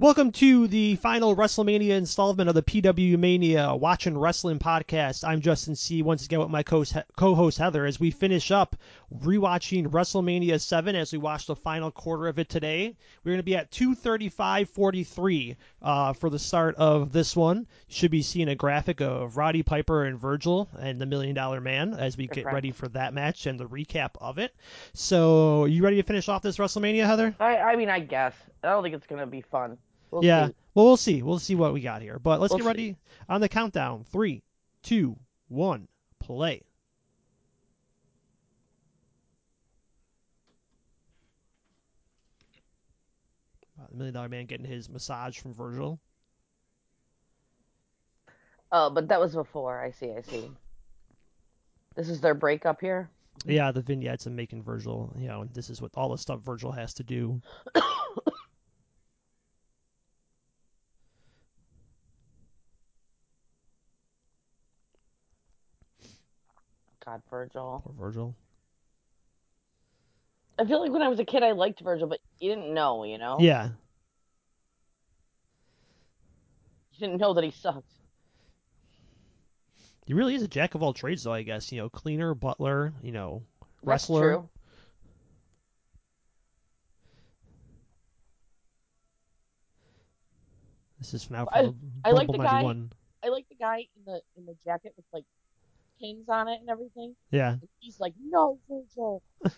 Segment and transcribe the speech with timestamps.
[0.00, 5.26] Welcome to the final WrestleMania installment of the PWMania Watching Rasslin podcast.
[5.26, 6.02] I'm Justin C.
[6.02, 8.76] Once again with my co-host Heather as we finish up
[9.12, 12.94] rewatching WrestleMania 7 as we watch the final quarter of it today.
[13.24, 17.66] We're going to be at 235.43 uh, for the start of this one.
[17.88, 21.60] You should be seeing a graphic of Roddy Piper and Virgil and the Million Dollar
[21.60, 24.54] Man as we get ready for that match and the recap of it.
[24.92, 27.34] So, you ready to finish off this WrestleMania, Heather?
[27.40, 28.34] I, I mean, I guess.
[28.62, 29.76] I don't think it's going to be fun.
[30.10, 30.48] We'll yeah.
[30.48, 30.54] see.
[30.74, 31.22] Well, we'll see.
[31.22, 32.18] We'll see what we got here.
[32.18, 32.96] But let's We'll get ready
[33.28, 34.04] on the countdown.
[34.04, 34.42] Three,
[34.82, 35.16] two,
[35.48, 35.88] one,
[36.20, 36.62] play.
[43.90, 45.98] The Million Dollar Man getting his massage from Virgil.
[48.70, 49.80] Oh, but that was before.
[49.80, 50.12] I see.
[50.12, 50.50] I see.
[51.96, 53.08] This is their breakup here.
[53.44, 55.12] Yeah, the vignettes and making Virgil.
[55.18, 57.40] You know, this is what all the stuff Virgil has to do.
[67.08, 67.80] God, Virgil.
[67.84, 68.36] Poor Virgil.
[70.58, 73.04] I feel like when I was a kid, I liked Virgil, but you didn't know,
[73.04, 73.38] you know?
[73.40, 73.70] Yeah.
[76.92, 77.92] You didn't know that he sucked.
[80.04, 81.32] He really is a jack of all trades, though.
[81.32, 84.32] I guess you know, cleaner, butler, you know, That's wrestler.
[84.34, 84.48] true.
[90.98, 91.72] This is now I-
[92.04, 92.92] I like the guy- 91.
[93.22, 95.24] I like the guy in the in the jacket with like
[96.00, 97.14] pins on it and everything.
[97.30, 97.52] Yeah.
[97.52, 99.22] And he's like, "No, Virgil."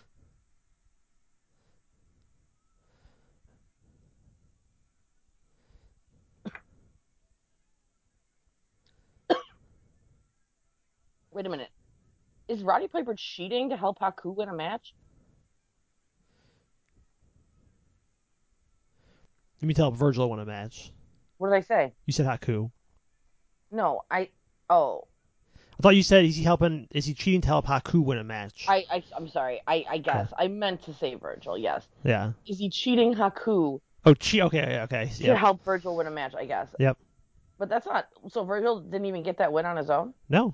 [11.31, 11.69] Wait a minute.
[12.47, 14.93] Is Roddy Piper cheating to help Haku win a match?
[19.61, 20.91] Let me tell Virgil won a match.
[21.37, 21.93] What did I say?
[22.07, 22.71] You said Haku.
[23.71, 24.29] No, I.
[24.69, 25.07] Oh,
[25.81, 26.87] I thought you said is he helping?
[26.91, 28.65] Is he cheating to help Haku win a match?
[28.67, 29.61] I, I I'm sorry.
[29.65, 31.57] I, I guess I meant to say Virgil.
[31.57, 31.87] Yes.
[32.03, 32.33] yeah.
[32.45, 35.09] Is he cheating Haku Oh, che- okay, okay.
[35.17, 35.37] to Yep.
[35.37, 36.35] help Virgil win a match?
[36.35, 36.67] I guess.
[36.77, 36.99] Yep.
[37.57, 38.05] But that's not.
[38.29, 40.13] So Virgil didn't even get that win on his own.
[40.29, 40.53] No.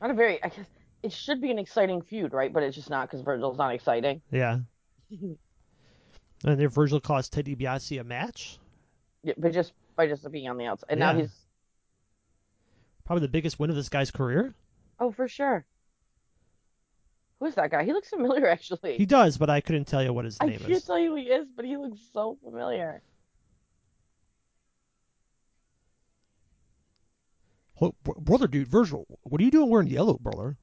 [0.00, 0.42] Not a very.
[0.42, 0.66] I guess
[1.04, 2.52] it should be an exciting feud, right?
[2.52, 4.22] But it's just not because Virgil's not exciting.
[4.32, 4.58] Yeah.
[6.44, 8.58] Uh, and then Virgil cost Ted DiBiase a match.
[9.22, 11.30] Yeah, but just by just being on the outside, and now he's.
[13.04, 14.54] Probably the biggest win of this guy's career.
[14.98, 15.66] Oh, for sure.
[17.40, 17.84] Who's that guy?
[17.84, 18.96] He looks familiar, actually.
[18.96, 20.64] He does, but I couldn't tell you what his I name is.
[20.64, 23.02] I can't tell you who he is, but he looks so familiar.
[28.04, 30.58] Brother, dude, Virgil, what are you doing wearing yellow, brother?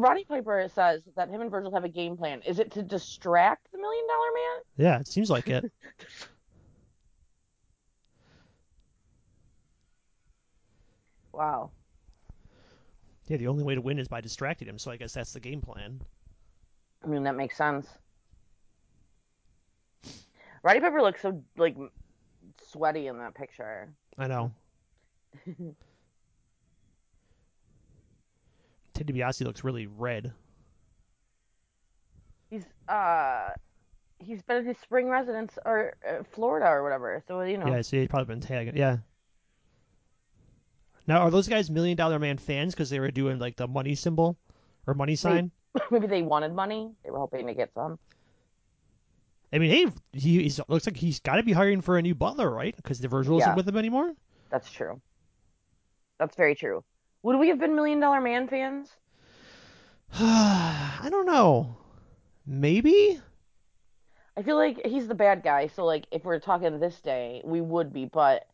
[0.00, 2.40] Roddy Piper says that him and Virgil have a game plan.
[2.46, 4.62] Is it to distract the Million Dollar Man?
[4.76, 5.70] Yeah, it seems like it.
[11.30, 11.70] Wow.
[13.28, 14.76] yeah, the only way to win is by distracting him.
[14.76, 16.00] So I guess that's the game plan.
[17.04, 17.86] I mean, that makes sense.
[20.64, 21.76] Roddy Piper looks so like
[22.60, 23.88] sweaty in that picture.
[24.18, 24.50] I know.
[28.98, 30.32] Ted DiBiase looks really red.
[32.50, 33.50] He's uh
[34.18, 37.22] he's been in his spring residence or uh, Florida or whatever.
[37.28, 37.68] So you know.
[37.68, 38.76] Yeah, so he's probably been tagging.
[38.76, 38.98] Yeah.
[41.06, 43.94] Now, are those guys Million Dollar Man fans because they were doing like the money
[43.94, 44.36] symbol
[44.86, 45.52] or money sign?
[45.90, 46.90] Maybe they wanted money.
[47.04, 47.98] They were hoping to get some.
[49.52, 52.50] I mean, hey, he looks like he's got to be hiring for a new butler,
[52.50, 52.76] right?
[52.76, 54.12] Because the Virgil isn't with him anymore.
[54.50, 55.00] That's true.
[56.18, 56.84] That's very true.
[57.22, 58.90] Would we have been Million Dollar Man fans?
[60.14, 61.76] I don't know.
[62.46, 63.20] Maybe.
[64.36, 67.60] I feel like he's the bad guy, so like if we're talking this day, we
[67.60, 68.46] would be, but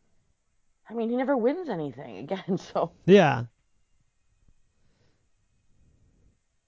[0.89, 3.45] I mean he never wins anything again, so Yeah.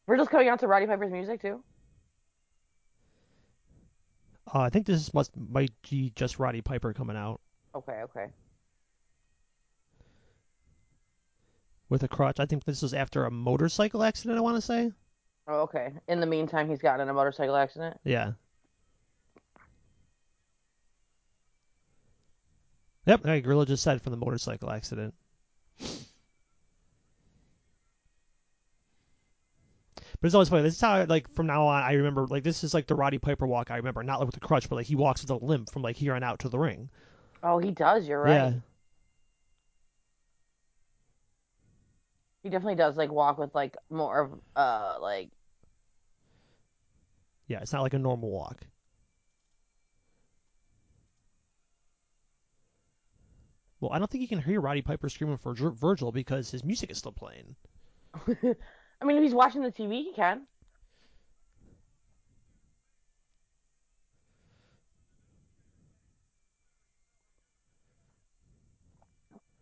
[0.08, 1.62] Virgil's coming out to Roddy Piper's music too.
[4.54, 7.42] Uh, I think this must might be just Roddy Piper coming out
[7.76, 8.28] Okay, okay.
[11.90, 12.40] With a crutch.
[12.40, 14.38] I think this was after a motorcycle accident.
[14.38, 14.92] I want to say.
[15.48, 15.94] Oh, okay.
[16.08, 18.00] In the meantime, he's gotten in a motorcycle accident.
[18.04, 18.34] Yeah.
[23.06, 25.14] Yep, hey, Gorilla just said from the motorcycle accident.
[30.20, 30.64] But it's always funny.
[30.64, 33.18] This is how, like, from now on, I remember, like, this is like the Roddy
[33.20, 33.72] Piper walk.
[33.72, 35.84] I remember, not like with the crutch, but like he walks with a limp from
[35.84, 36.90] like here on out to the ring.
[37.44, 38.08] Oh, he does.
[38.08, 38.34] You're right.
[38.34, 38.54] Yeah,
[42.48, 45.28] He definitely does like walk with like more of uh like
[47.48, 48.66] Yeah, it's not like a normal walk.
[53.82, 56.64] Well, I don't think you can hear Roddy Piper screaming for Vir- Virgil because his
[56.64, 57.54] music is still playing.
[58.26, 60.48] I mean, if he's watching the TV, he can.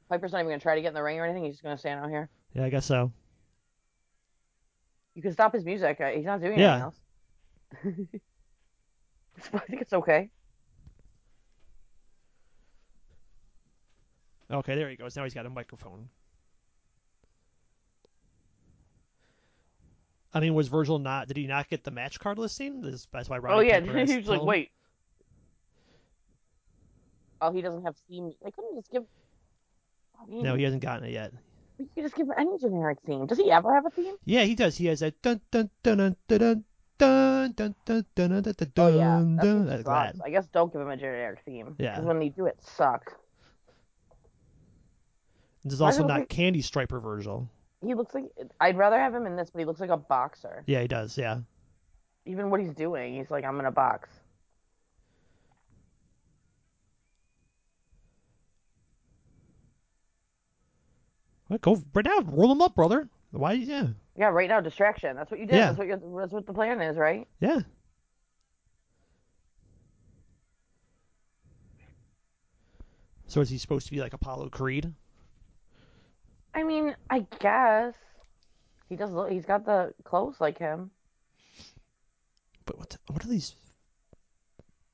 [0.08, 1.46] Piper's not even gonna try to get in the ring or anything.
[1.46, 2.30] He's just gonna stand out here.
[2.56, 3.12] Yeah, I guess so.
[5.14, 6.00] You can stop his music.
[6.02, 6.92] Uh, He's not doing Yeah.
[7.74, 8.20] anything else.
[9.54, 10.30] I think it's okay.
[14.52, 15.16] Okay, there he goes.
[15.16, 16.08] Now he's got a microphone.
[20.34, 21.28] I mean, was Virgil not?
[21.28, 22.82] Did he not get the match card listing?
[22.82, 24.46] This, that's why Roddy oh yeah, he was like, him?
[24.46, 24.72] wait.
[27.42, 28.34] Oh, he doesn't have theme.
[28.44, 29.04] They couldn't just give.
[30.28, 31.34] No, he hasn't gotten it yet.
[31.78, 33.26] You can just give him any generic theme.
[33.26, 34.16] Does he ever have a theme?
[34.26, 34.78] Yeah, he does.
[34.78, 36.64] He has a dun dun dun dun dun dun.
[36.98, 39.44] Dun, dun, dun, dun, dun, dun, dun, oh, yeah.
[39.44, 40.16] dun, like that.
[40.24, 41.76] I guess don't give him a generic theme.
[41.78, 42.00] Yeah.
[42.00, 43.12] When they do it, sucks.
[45.66, 47.50] There's also not like, Candy Striper Virgil.
[47.86, 48.32] He looks like
[48.62, 50.64] I'd rather have him in this, but he looks like a boxer.
[50.68, 51.18] Yeah, he does.
[51.18, 51.40] Yeah.
[52.26, 54.08] Even what he's doing, he's like, I'm gonna box.
[61.62, 62.20] Go right now.
[62.22, 63.10] Roll them up, brother.
[63.32, 63.54] Why?
[63.54, 63.88] Yeah.
[64.18, 65.16] Yeah, right now distraction.
[65.16, 65.56] That's what you did.
[65.56, 65.66] Yeah.
[65.68, 67.28] That's what you, that's what the plan is, right?
[67.40, 67.60] Yeah.
[73.28, 74.94] So is he supposed to be like Apollo Creed?
[76.54, 77.94] I mean, I guess
[78.88, 79.30] he does look.
[79.30, 80.92] He's got the clothes like him.
[82.66, 82.98] But what?
[83.08, 83.54] What are these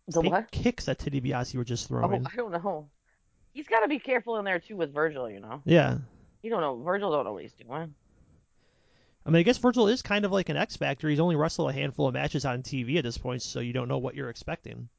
[0.07, 0.49] The what?
[0.49, 2.25] kicks that Teddy DiBiase were just oh, throwing?
[2.25, 2.89] Oh, I don't know.
[3.53, 5.29] He's got to be careful in there too with Virgil.
[5.29, 5.97] You know, Yeah.
[6.41, 6.75] You don't know.
[6.83, 7.93] Virgil don't know what he's doing.
[9.25, 11.07] I mean, I guess Virgil is kind of like an X Factor.
[11.07, 13.87] He's only wrestled a handful of matches on TV at this point, so you don't
[13.87, 14.89] know what you're expecting.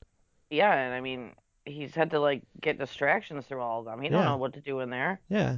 [0.51, 1.33] Yeah, and I mean,
[1.67, 4.01] he's had to like get distractions through all of them.
[4.01, 4.29] He don't Yeah.
[4.29, 5.21] know what to do in there.
[5.29, 5.57] Yeah.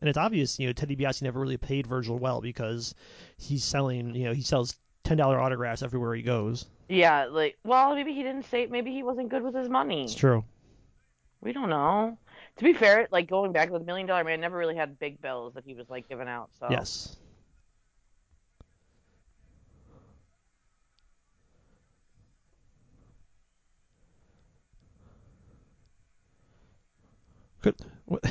[0.00, 2.94] And it's obvious, you know, Teddy DiBiase never really paid Virgil well because
[3.36, 6.66] he's selling, you know, he sells ten dollar autographs everywhere he goes.
[6.88, 8.66] Yeah, like, well, maybe he didn't say.
[8.66, 10.04] Maybe he wasn't good with his money.
[10.04, 10.44] It's true.
[11.42, 12.18] We don't know.
[12.56, 15.54] To be fair, like going back with Million Dollar Man, never really had big bills
[15.54, 16.50] that he was like giving out.
[16.58, 17.16] So Yes.
[27.62, 27.76] Good.
[28.06, 28.24] What?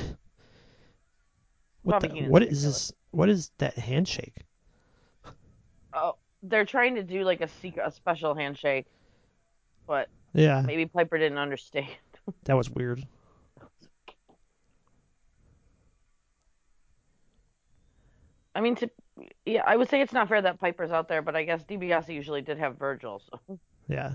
[1.84, 2.92] What, the, what is this?
[3.12, 4.36] What is that handshake?
[5.94, 8.86] Oh, they're trying to do like a secret, a special handshake,
[9.88, 11.88] but Yeah, maybe Piper didn't understand.
[12.44, 13.06] that was weird.
[18.56, 18.90] I mean, to
[19.46, 22.14] yeah, I would say it's not fair that Piper's out there, but I guess DiBiase
[22.14, 23.22] usually did have Virgil.
[23.30, 23.60] So.
[23.88, 24.14] Yeah.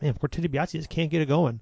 [0.00, 1.60] Man, poor Teddy DiBiase just can't get it going.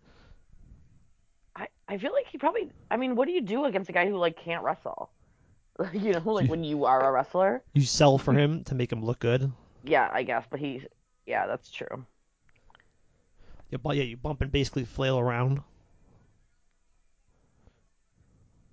[1.55, 2.71] I, I feel like he probably.
[2.91, 5.11] I mean, what do you do against a guy who like can't wrestle?
[5.93, 7.63] you know, like when you are a wrestler.
[7.73, 9.51] You sell for him to make him look good.
[9.85, 10.83] Yeah, I guess, but he.
[11.27, 12.05] Yeah, that's true.
[13.71, 15.61] Yeah, but yeah, you bump and basically flail around.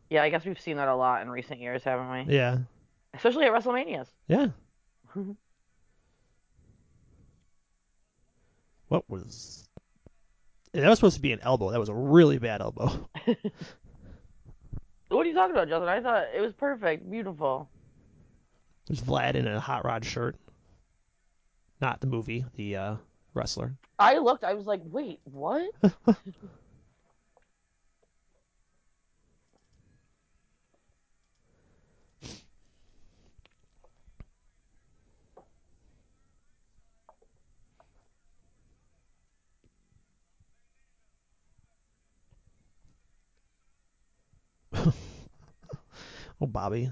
[0.09, 2.35] Yeah, I guess we've seen that a lot in recent years, haven't we?
[2.35, 2.59] Yeah.
[3.15, 4.07] Especially at WrestleManias.
[4.27, 4.47] Yeah.
[8.87, 9.67] what was?
[10.73, 11.71] That was supposed to be an elbow.
[11.71, 13.09] That was a really bad elbow.
[15.13, 15.89] What are you talking about, Justin?
[15.89, 17.69] I thought it was perfect, beautiful.
[18.87, 20.35] There's Vlad in a hot rod shirt.
[21.81, 22.95] Not the movie, the uh,
[23.35, 23.75] wrestler.
[23.99, 25.69] I looked, I was like, wait, what?
[46.43, 46.91] Oh, Bobby.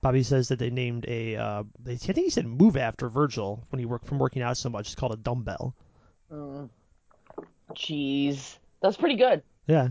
[0.00, 1.36] Bobby says that they named a.
[1.36, 4.56] Uh, they, I think he said move after Virgil when he worked from working out
[4.56, 4.86] so much.
[4.86, 5.76] It's called a dumbbell.
[6.32, 6.68] Mm.
[7.70, 8.56] Jeez.
[8.82, 9.44] That's pretty good.
[9.68, 9.90] Yeah.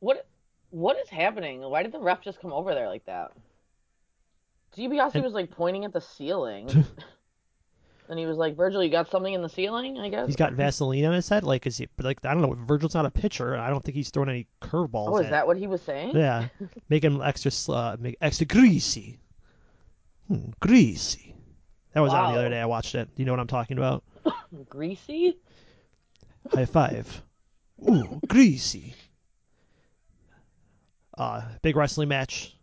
[0.00, 0.26] What
[0.70, 1.60] what is happening?
[1.60, 3.32] Why did the ref just come over there like that?
[4.74, 6.68] DiBiase was like pointing at the ceiling.
[8.08, 9.98] And he was like, Virgil, you got something in the ceiling?
[9.98, 10.26] I guess.
[10.26, 11.42] He's got Vaseline on his head.
[11.42, 11.88] Like, is he?
[11.98, 12.54] Like, I don't know.
[12.66, 13.56] Virgil's not a pitcher.
[13.56, 15.08] I don't think he's throwing any curveballs.
[15.08, 16.14] Oh, is at- that what he was saying?
[16.14, 16.48] Yeah,
[16.90, 19.18] make him extra, uh, make extra greasy.
[20.28, 21.34] Hmm, greasy.
[21.94, 22.38] That was on the Wow.
[22.40, 22.60] other day.
[22.60, 23.08] I watched it.
[23.14, 24.02] Do you know what I'm talking about?
[24.68, 25.38] Greasy?
[26.52, 27.22] High five.
[27.88, 28.94] Ooh, greasy.
[31.16, 32.56] Uh, big wrestling match.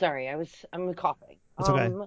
[0.00, 1.36] Sorry, I was I'm coughing.
[1.58, 1.86] It's okay.
[1.86, 2.06] Um,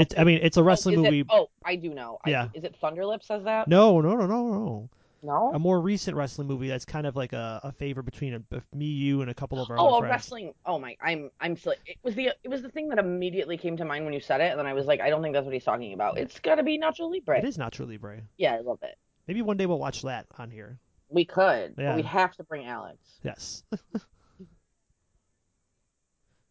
[0.00, 0.14] It's.
[0.18, 1.24] I mean, it's a oh, wrestling it- movie.
[1.30, 2.18] oh, I do know.
[2.24, 2.48] I- Yeah.
[2.54, 3.68] is it Thunderlip says that?
[3.68, 4.90] No, no, no, no, no.
[5.22, 5.52] No.
[5.52, 8.42] A more recent wrestling movie that's kind of like a, a favor between a,
[8.74, 10.10] me, you, and a couple of our Oh, a friends.
[10.12, 10.54] wrestling.
[10.64, 11.72] Oh my, I'm I'm so.
[11.84, 14.40] It was the it was the thing that immediately came to mind when you said
[14.40, 16.16] it, and then I was like, I don't think that's what he's talking about.
[16.16, 17.36] It's got to be Nacho Libre.
[17.38, 18.22] It is Nacho Libre.
[18.38, 18.96] Yeah, I love it.
[19.28, 20.78] Maybe one day we'll watch that on here.
[21.10, 21.90] We could, Yeah.
[21.90, 22.96] but we have to bring Alex.
[23.22, 23.62] Yes.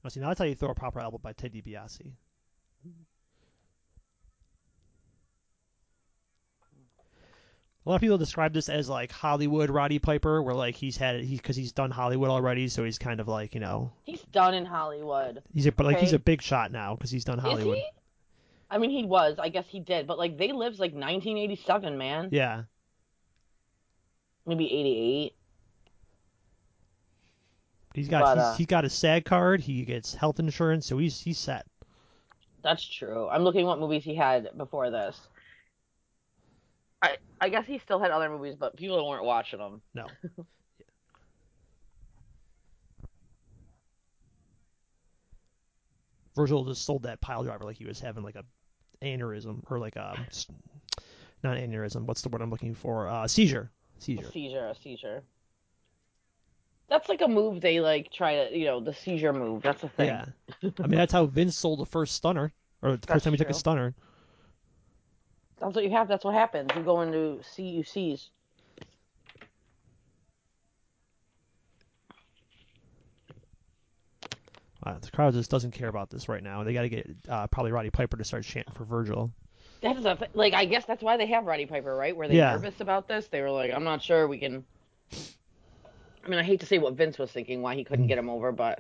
[0.04, 2.12] now, see, now that's how you throw a proper album by Ted DiBiase.
[7.90, 11.16] A lot of people describe this as like Hollywood Roddy Piper, where like he's had
[11.16, 14.22] it he because he's done Hollywood already, so he's kind of like you know He's
[14.32, 15.42] done in Hollywood.
[15.56, 17.78] he's a but like he's a big shot now because he's done Hollywood.
[17.78, 17.90] Is he?
[18.70, 19.40] I mean, he was.
[19.40, 22.30] I guess he did, but like they lived like 1987, man.
[22.32, 22.66] Yeah,
[24.46, 25.34] Maybe 88.
[27.96, 29.62] he's got But, he's, uh, he's got a SAG card.
[29.62, 31.66] He gets health insurance, so he's he's set.
[32.62, 33.28] That's true.
[33.30, 35.20] I'm looking what movies he had before this.
[37.02, 39.82] I I guess he still had other movies, but people weren't watching them.
[39.94, 40.08] No.
[46.36, 48.46] Virgil just sold that pile driver like he was having like a
[49.02, 50.16] aneurysm or like a
[51.44, 52.06] not aneurysm.
[52.06, 53.08] What's the word I'm looking for?
[53.08, 53.72] Uh, seizure.
[53.98, 54.32] A Seizure.
[54.32, 55.24] seizure, a seizure.
[56.88, 59.62] That's like a move they like try to, you know, the seizure move.
[59.62, 60.08] That's a thing.
[60.08, 60.26] Yeah.
[60.82, 63.38] I mean that's how Vince sold the first stunner or the That's first time he
[63.38, 63.94] took a stunner.
[65.60, 66.08] That's what you have.
[66.08, 66.70] That's what happens.
[66.76, 68.30] You go into CUCs.
[74.82, 76.64] Uh, the crowd just doesn't care about this right now.
[76.64, 79.32] They got to get uh, probably Roddy Piper to start chanting for Virgil.
[79.82, 82.16] That is a like I guess that's why they have Roddy Piper, right?
[82.16, 82.54] Were they Yeah.
[82.54, 83.28] nervous about this?
[83.28, 84.64] They were like, I'm not sure we can.
[86.24, 88.30] I mean, I hate to say what Vince was thinking, why he couldn't get him
[88.30, 88.80] over, but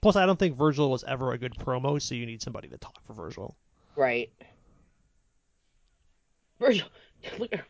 [0.00, 2.78] Plus, I don't think Virgil was ever a good promo, so you need somebody to
[2.78, 3.56] talk for Virgil.
[3.96, 4.30] right.
[6.62, 6.86] Virgil,
[7.38, 7.64] look, at-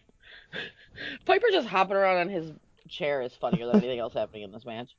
[1.24, 2.52] Piper just hopping around on his
[2.88, 4.90] chair is funnier than anything else happening in this match.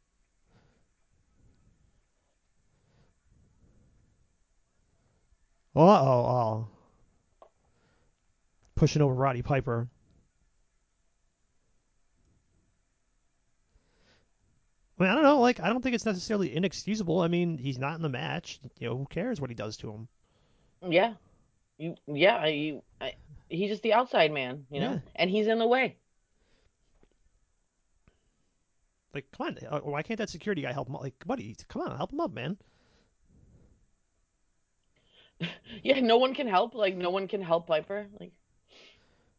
[5.76, 6.68] Uh oh,
[7.42, 7.48] oh.
[8.76, 9.88] Pushing over Roddy Piper.
[14.98, 15.40] I mean, I don't know.
[15.40, 17.22] Like, I don't think it's necessarily inexcusable.
[17.22, 18.60] I mean, he's not in the match.
[18.80, 20.08] You know, who cares what he does to him?
[20.88, 21.14] Yeah,
[21.78, 23.14] you, yeah, you, I,
[23.54, 25.00] he's just the outside man, you know, Yeah.
[25.16, 25.98] and he's in the way.
[29.14, 29.58] Like, come on.
[29.70, 30.96] uh, Why can't that security guy help him?
[30.96, 32.58] Like, buddy, come on, help him up, man.
[35.84, 36.74] Yeah, no one can help.
[36.76, 38.08] Like no one can help Piper.
[38.20, 38.32] Like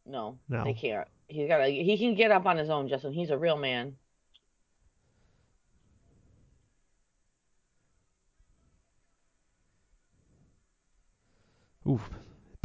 [0.05, 0.63] no, No.
[0.63, 1.07] they can't.
[1.27, 1.67] He's got.
[1.67, 3.11] He can get up on his own, Justin.
[3.13, 3.95] He's a real man.
[11.87, 12.09] Oof,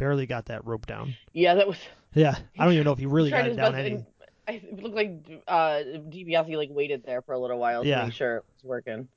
[0.01, 1.13] barely got that rope down.
[1.31, 1.77] Yeah, that was.
[2.13, 4.03] Yeah, I don't even know if he really got it down any.
[4.45, 5.79] I- It looked like uh,
[6.09, 7.99] DiBiase like waited there for a little while Yeah.
[8.01, 9.07] to make sure it was working.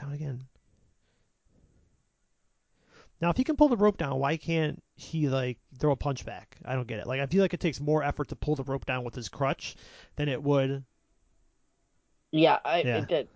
[0.00, 0.44] Down again.
[3.20, 6.24] Now, if he can pull the rope down, why can't he like throw a punch
[6.24, 6.56] back?
[6.64, 7.06] I don't get it.
[7.06, 9.28] Like, I feel like it takes more effort to pull the rope down with his
[9.28, 9.76] crutch
[10.16, 10.84] than it would.
[12.30, 12.96] Yeah, I Yeah.
[12.98, 13.28] it did.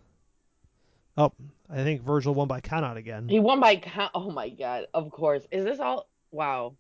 [1.21, 1.33] Oh,
[1.69, 3.29] I think Virgil won by count out again.
[3.29, 4.11] He won by count.
[4.15, 4.87] Oh my god!
[4.95, 5.43] Of course.
[5.51, 6.09] Is this all?
[6.31, 6.75] Wow.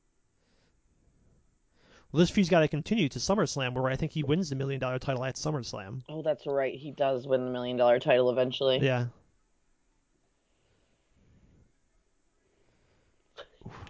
[2.10, 4.80] Well, this feud's got to continue to SummerSlam, where I think he wins the million
[4.80, 6.00] dollar title at SummerSlam.
[6.08, 6.74] Oh, that's right.
[6.74, 8.78] He does win the million dollar title eventually.
[8.78, 9.06] Yeah.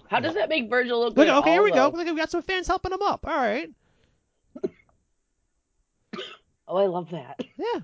[0.09, 1.37] How does that make Virgil look Look, good?
[1.39, 1.85] okay, here we go.
[1.85, 3.25] although- Look, we got some fans helping him up.
[3.27, 3.71] All right.
[6.67, 7.41] Oh, I love that.
[7.57, 7.81] Yeah.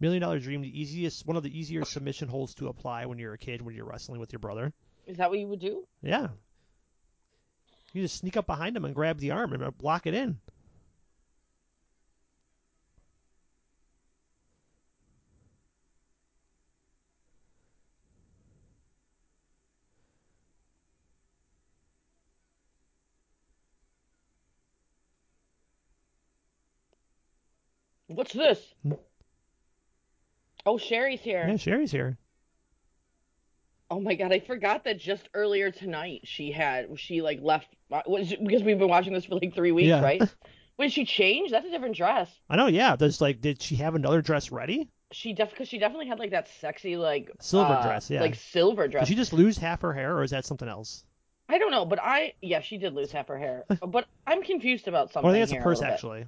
[0.00, 3.34] Million Dollar Dream, the easiest, one of the easier submission holds to apply when you're
[3.34, 4.72] a kid, when you're wrestling with your brother.
[5.06, 5.86] Is that what you would do?
[6.02, 6.28] Yeah.
[7.92, 10.38] You just sneak up behind him and grab the arm and block it in.
[28.06, 28.74] What's this?
[28.82, 28.94] Hmm?
[30.66, 31.46] Oh, Sherry's here.
[31.48, 32.18] Yeah, Sherry's here.
[33.90, 38.02] Oh my God, I forgot that just earlier tonight she had she like left uh,
[38.06, 40.02] was because we've been watching this for like three weeks, Yeah.
[40.02, 40.22] right?
[40.76, 42.30] When she changed, that's a different dress.
[42.48, 42.66] I know.
[42.66, 42.96] Yeah.
[42.96, 44.88] There's like, did she have another dress ready?
[45.12, 48.22] She def because she definitely had like that sexy like Silver uh, dress, yeah.
[48.22, 49.02] like silver dress.
[49.02, 51.04] Did she just lose half her hair, or is that something else?
[51.50, 54.88] I don't know, but I yeah she did lose half her hair, but I'm confused
[54.88, 55.26] about something.
[55.26, 55.90] Well, I think it's a purse bit.
[55.90, 56.24] actually.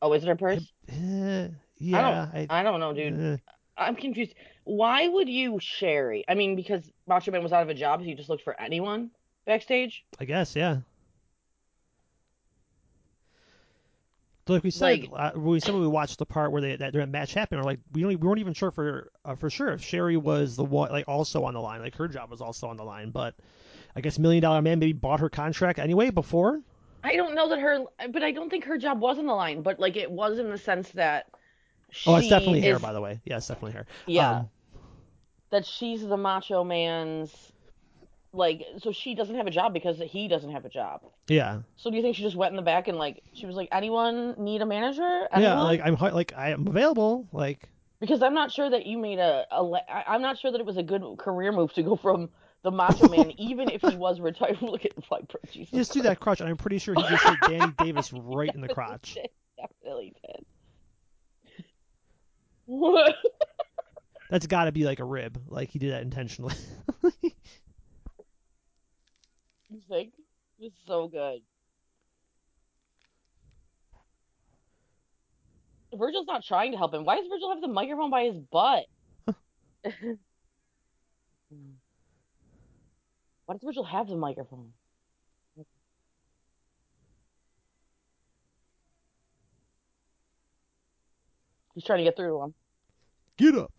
[0.00, 0.72] Oh, is it her purse?
[0.88, 1.48] Eh,
[1.78, 2.28] yeah.
[2.32, 3.20] I, I don't know, dude.
[3.20, 3.36] eh.
[3.78, 4.34] I'm confused.
[4.64, 6.24] Why would you Sherry?
[6.28, 8.58] I mean, because Macho Man was out of a job, so you just looked for
[8.60, 9.10] anyone
[9.44, 10.04] backstage.
[10.18, 10.78] I guess, yeah.
[14.48, 16.92] Like we said, Like- uh, we said when we watched the part where they that,
[16.92, 19.70] that match happened, we're like we only we weren't even sure for uh, for sure
[19.72, 22.68] if Sherry was the one like also on the line, like her job was also
[22.68, 23.34] on the line, but
[23.96, 26.60] I guess Million Dollar Man maybe bought her contract anyway before.
[27.02, 29.62] I don't know that her, but I don't think her job was on the line.
[29.62, 31.26] But like it was in the sense that
[32.06, 33.20] Oh, it's definitely hair, by the way.
[33.24, 33.86] Yeah, it's definitely hair.
[34.06, 34.50] yeah, Um,
[35.50, 37.34] that she's the Macho Man's
[38.32, 38.64] like.
[38.78, 41.00] So she doesn't have a job because he doesn't have a job.
[41.28, 43.56] yeah, So do you think she just went in the back and like she was
[43.56, 45.28] like, anyone need a manager?
[45.32, 45.42] Anyone?
[45.42, 45.62] yeah.
[45.62, 47.26] Like I'm like I am available.
[47.32, 47.68] Like
[48.00, 50.76] Because I'm not sure that you made a, a I'm not sure that it was
[50.76, 52.30] a good career move to go from
[52.62, 54.58] the Macho Man, even if he was retired.
[54.62, 55.70] Look at Piper, Jesus.
[55.72, 58.60] just do that crotch, and I'm pretty sure he just hit Danny Davis right in
[58.60, 59.16] the crotch.
[59.56, 60.44] Definitely did.
[62.66, 63.14] What?
[64.30, 65.40] That's got to be like a rib.
[65.48, 66.54] Like he did that intentionally.
[69.68, 70.12] You think?
[70.58, 71.40] It's so good.
[75.94, 77.04] Virgil's not trying to help him.
[77.04, 78.84] Why does Virgil have the microphone by his butt?
[83.46, 84.72] Why does Virgil have the microphone?
[91.76, 92.54] He's trying to get through to him.
[93.36, 93.70] Get up.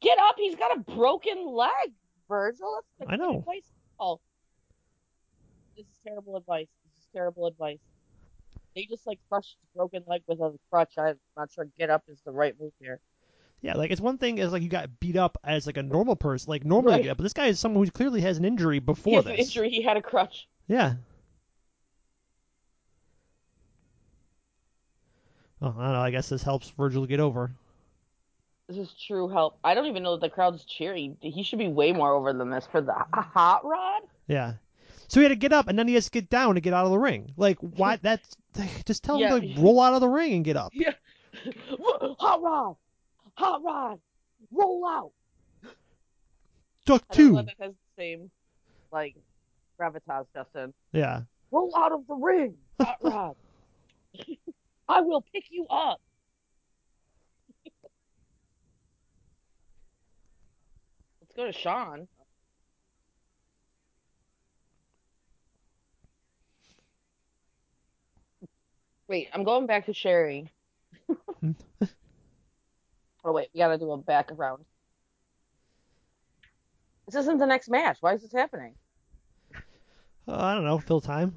[0.00, 0.34] Get up!
[0.36, 1.92] He's got a broken leg,
[2.28, 2.80] Virgil.
[2.98, 3.38] That's I know.
[3.38, 3.70] advice.
[3.98, 4.20] Oh,
[5.76, 6.68] this is terrible advice.
[6.84, 7.78] This is terrible advice.
[8.74, 10.92] They just like crushed his broken leg with a crutch.
[10.98, 13.00] I'm not sure get up is the right move here.
[13.62, 16.14] Yeah, like it's one thing is like you got beat up as like a normal
[16.14, 17.02] person, like normally, Right.
[17.04, 19.24] get up, but this guy is someone who clearly has an injury He before has
[19.24, 19.32] this.
[19.32, 19.70] an injury.
[19.70, 20.46] He had a crutch.
[20.68, 20.96] Yeah.
[25.62, 26.00] Oh, I don't know.
[26.00, 27.50] I guess this helps Virgil get over.
[28.68, 29.58] This is true help.
[29.62, 31.16] I don't even know that the crowd's cheering.
[31.20, 34.02] He should be way more over than this for the hot rod.
[34.26, 34.54] Yeah.
[35.08, 36.74] So he had to get up, and then he has to get down to get
[36.74, 37.32] out of the ring.
[37.36, 37.96] Like, why?
[38.02, 38.36] That's
[38.84, 39.36] just tell Yeah.
[39.36, 40.72] him to roll out of the ring and get up.
[40.74, 40.92] Yeah.
[42.18, 42.76] hot rod.
[43.34, 44.00] Hot rod.
[44.50, 45.12] Roll out.
[46.86, 47.46] Duck I don't know two.
[47.46, 48.30] that has the same
[48.92, 49.14] like
[49.80, 50.72] gravitas, Justin.
[50.92, 51.22] Yeah.
[51.50, 53.36] Roll out of the ring, hot rod.
[54.88, 56.00] I will pick you up.
[61.20, 62.06] Let's go to Sean.
[69.08, 70.50] Wait, I'm going back to Sherry.
[71.10, 71.54] oh
[73.26, 74.64] wait, we gotta do a background.
[77.06, 77.98] This isn't the next match.
[78.00, 78.74] Why is this happening?
[80.26, 80.78] Uh, I don't know.
[80.78, 81.36] Fill time.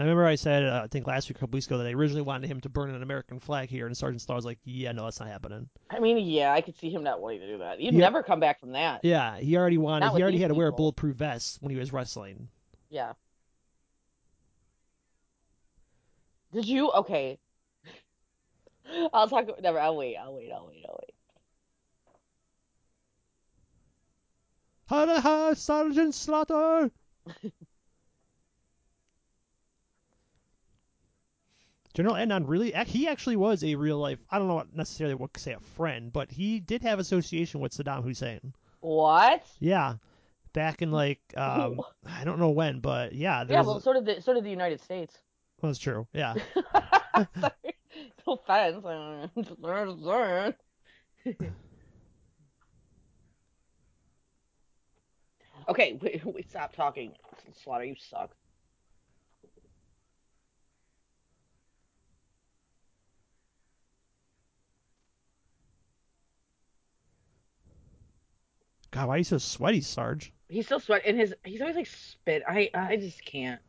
[0.00, 1.90] I remember I said, uh, I think last week, a couple weeks ago, that I
[1.92, 4.92] originally wanted him to burn an American flag here, and Sergeant Starr was like, "Yeah,
[4.92, 7.58] no, that's not happening." I mean, yeah, I could see him not wanting to do
[7.58, 7.80] that.
[7.80, 8.00] You'd Yeah.
[8.00, 9.04] never come back from that.
[9.04, 10.10] Yeah, he already wanted.
[10.12, 12.48] He already had to wear a bulletproof vest when he was wrestling.
[12.88, 13.12] Yeah.
[16.52, 16.90] Did you?
[16.92, 17.38] Okay.
[19.12, 19.48] I'll talk.
[19.60, 19.78] Never.
[19.78, 20.16] I'll wait.
[20.16, 20.50] I'll wait.
[20.50, 20.82] I'll wait.
[20.88, 21.14] I'll wait.
[25.06, 26.90] The hell, Sergeant Slaughter?
[32.00, 34.18] General Adnan really, he actually was a real life.
[34.30, 37.72] I don't know necessarily what to say a friend, but he did have association with
[37.76, 38.54] Saddam Hussein.
[38.80, 39.44] What?
[39.58, 39.96] Yeah,
[40.54, 43.60] back in like um, I don't know when, but yeah, there Yeah.
[43.60, 45.18] was, Well, so did the so did the United States.
[45.60, 46.06] that's true.
[46.14, 46.36] Yeah,
[47.38, 47.52] Sorry.
[48.26, 48.82] No offense.
[55.68, 55.98] okay.
[56.00, 56.48] Wait, wait.
[56.48, 57.12] Stop talking.
[57.62, 57.84] Slaughter.
[57.84, 58.30] You suck.
[68.90, 70.32] God, why are you so sweaty, Sarge?
[70.48, 71.10] He's still sweating.
[71.10, 72.42] And his he's always like spit.
[72.48, 73.60] I I just can't.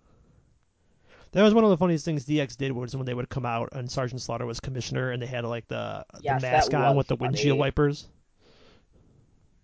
[1.34, 3.69] That was one of the funniest things DX did was when they would come out
[3.71, 7.07] and Sergeant Slaughter was commissioner and they had like the, Yes, the mask on with
[7.07, 7.29] the funny.
[7.29, 8.07] windshield wipers.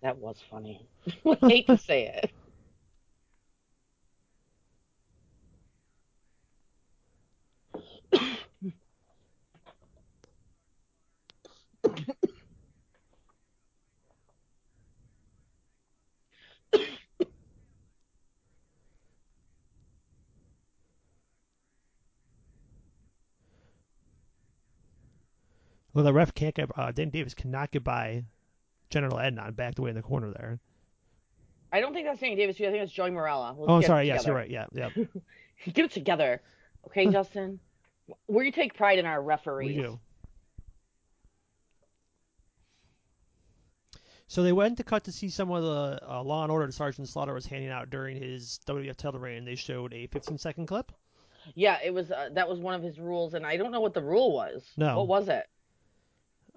[0.00, 0.86] That was funny.
[1.26, 2.30] I hate to say it.
[25.98, 26.70] Well, the ref can't get.
[26.78, 28.22] Uh, Dan Davis cannot get by
[28.88, 30.60] General Adnan backed away in the corner there.
[31.72, 32.54] I don't think that's Danny Davis.
[32.60, 33.58] I think it's Joey Marella.
[33.58, 34.06] Let's oh, I'm sorry.
[34.06, 34.48] Yes, you're right.
[34.48, 34.90] Yeah, yeah.
[35.74, 36.40] Get it together,
[36.86, 37.58] okay, Justin.
[38.28, 39.76] We take pride in our referees.
[39.76, 39.98] We do.
[44.28, 47.08] So they went to cut to see some of the uh, Law and Order Sergeant
[47.08, 49.44] Slaughter was handing out during his WWF title reign.
[49.44, 50.92] They showed a 15 second clip.
[51.56, 52.12] Yeah, it was.
[52.12, 54.62] Uh, that was one of his rules, and I don't know what the rule was.
[54.76, 54.98] No.
[54.98, 55.48] What was it?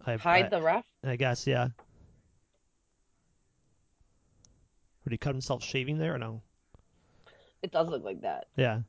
[0.05, 0.85] I, Hide I, the ref?
[1.03, 1.69] I guess, yeah.
[5.03, 6.41] Would he cut himself shaving there or no?
[7.61, 8.47] It does look like that.
[8.55, 8.81] Yeah.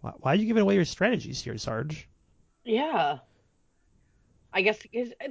[0.00, 2.08] Why, why are you giving away your strategies here, Sarge?
[2.64, 3.18] Yeah.
[4.52, 4.78] I guess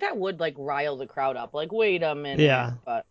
[0.01, 1.53] that would like rile the crowd up.
[1.53, 2.43] Like, wait a minute.
[2.43, 2.73] Yeah.
[2.85, 3.05] But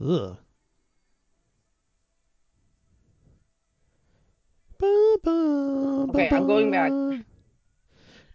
[0.00, 0.36] Ugh.
[4.82, 6.92] Okay, I'm going back.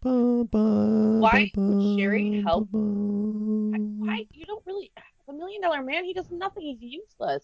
[0.02, 2.68] Why would Sherry help?
[2.72, 4.92] why you don't really
[5.28, 6.04] the million dollar man?
[6.04, 6.64] He does nothing.
[6.64, 7.44] He's useless.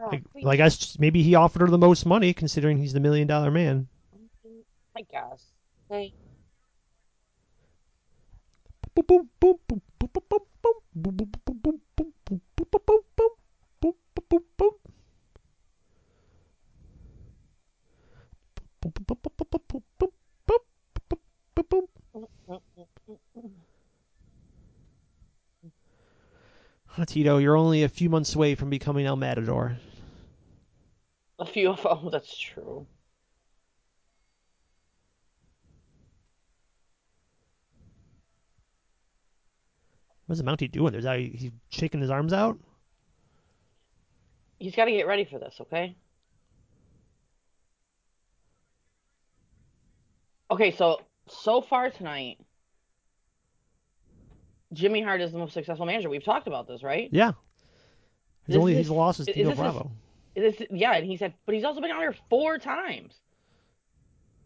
[0.00, 2.92] Oh, Like, please, well, I guess maybe he offered her the most money, considering he's
[2.92, 3.86] the million dollar man.
[4.96, 5.52] I guess.
[5.88, 6.12] Hey,
[27.02, 29.76] Tito, you're only a few months away from becoming El Matador.
[31.40, 32.86] a few of oh, that's true.
[40.26, 40.92] What's the Mountie doing?
[40.92, 42.58] There's uh, he's shaking his arms out.
[44.58, 45.96] He's got to get ready for this, okay?
[50.50, 52.38] Okay, so so far tonight,
[54.74, 56.08] Jimmy Hart is the most successful manager.
[56.10, 57.08] We've talked about this, right?
[57.12, 57.32] Yeah.
[58.46, 59.90] His Is only this- his loss is Tito this his- Bravo.
[60.34, 63.14] This, yeah, and he said, but he's also been out here four times,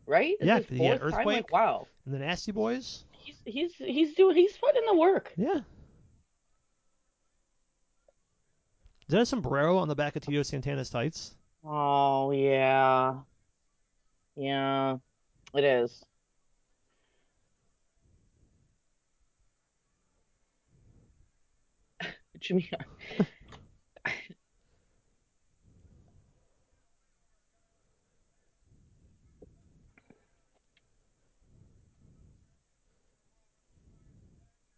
[0.06, 0.36] right?
[0.38, 1.18] This Yeah, is 'cause he had fourth time.
[1.20, 1.36] Earthquake.
[1.44, 3.04] Like, wow, And the Nasty Boys.
[3.12, 5.32] he's he's he's doing he's putting in the work.
[5.36, 5.60] Yeah.
[9.06, 11.34] Is that a sombrero on the back of Tito Santana's tights?
[11.64, 13.20] Oh yeah,
[14.36, 14.98] yeah,
[15.54, 16.04] it is.
[22.40, 22.70] Jimmy,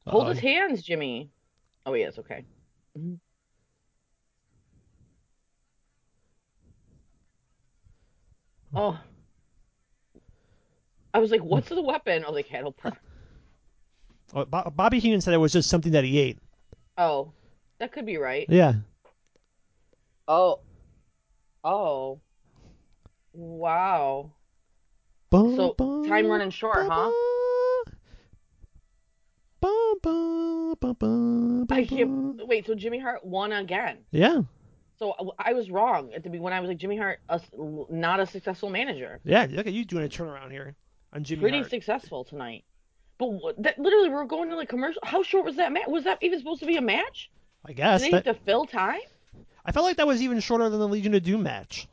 [0.07, 1.31] hold his hands, Jimmy.
[1.87, 2.45] Oh, he is okay.
[2.99, 3.19] Mhm.
[8.75, 8.99] Oh,
[11.13, 12.97] I was like, "What's the weapon?" I was like, "Handle press."
[14.33, 16.39] Oh, Bobby Heenan said it was just something that he ate.
[16.97, 17.33] Oh,
[17.81, 18.47] that could be right.
[18.49, 18.75] Yeah.
[20.29, 20.61] Oh,
[21.65, 22.21] oh,
[23.33, 24.31] wow.
[25.31, 27.11] Bum, So, bum, time running short, huh?
[29.61, 32.67] Bum, bum, I can't wait.
[32.67, 33.99] So Jimmy Hart won again.
[34.11, 34.43] Yeah.
[34.99, 37.41] So I- was wrong at the when I was like Jimmy Hart, a,
[37.91, 39.21] not a successful manager.
[39.25, 39.47] Yeah.
[39.51, 40.75] Look at you doing a turnaround here
[41.13, 41.71] on Jimmy Pretty Hart.
[41.71, 42.65] successful tonight.
[43.19, 45.01] But that literally we're going to like commercial.
[45.05, 45.89] How short was that match?
[45.89, 47.31] Was that even supposed to be a match?
[47.65, 48.01] I Did guess.
[48.01, 49.01] they That, have to fill time?
[49.65, 51.87] I felt like that was even shorter than the Legion of Doom match.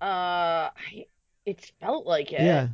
[0.00, 1.06] Uh, I,
[1.44, 2.40] it felt like it.
[2.40, 2.68] Yeah.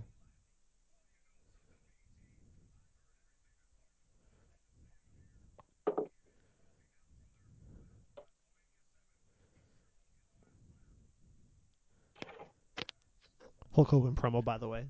[13.74, 14.86] Hulk Hogan promo, by the way.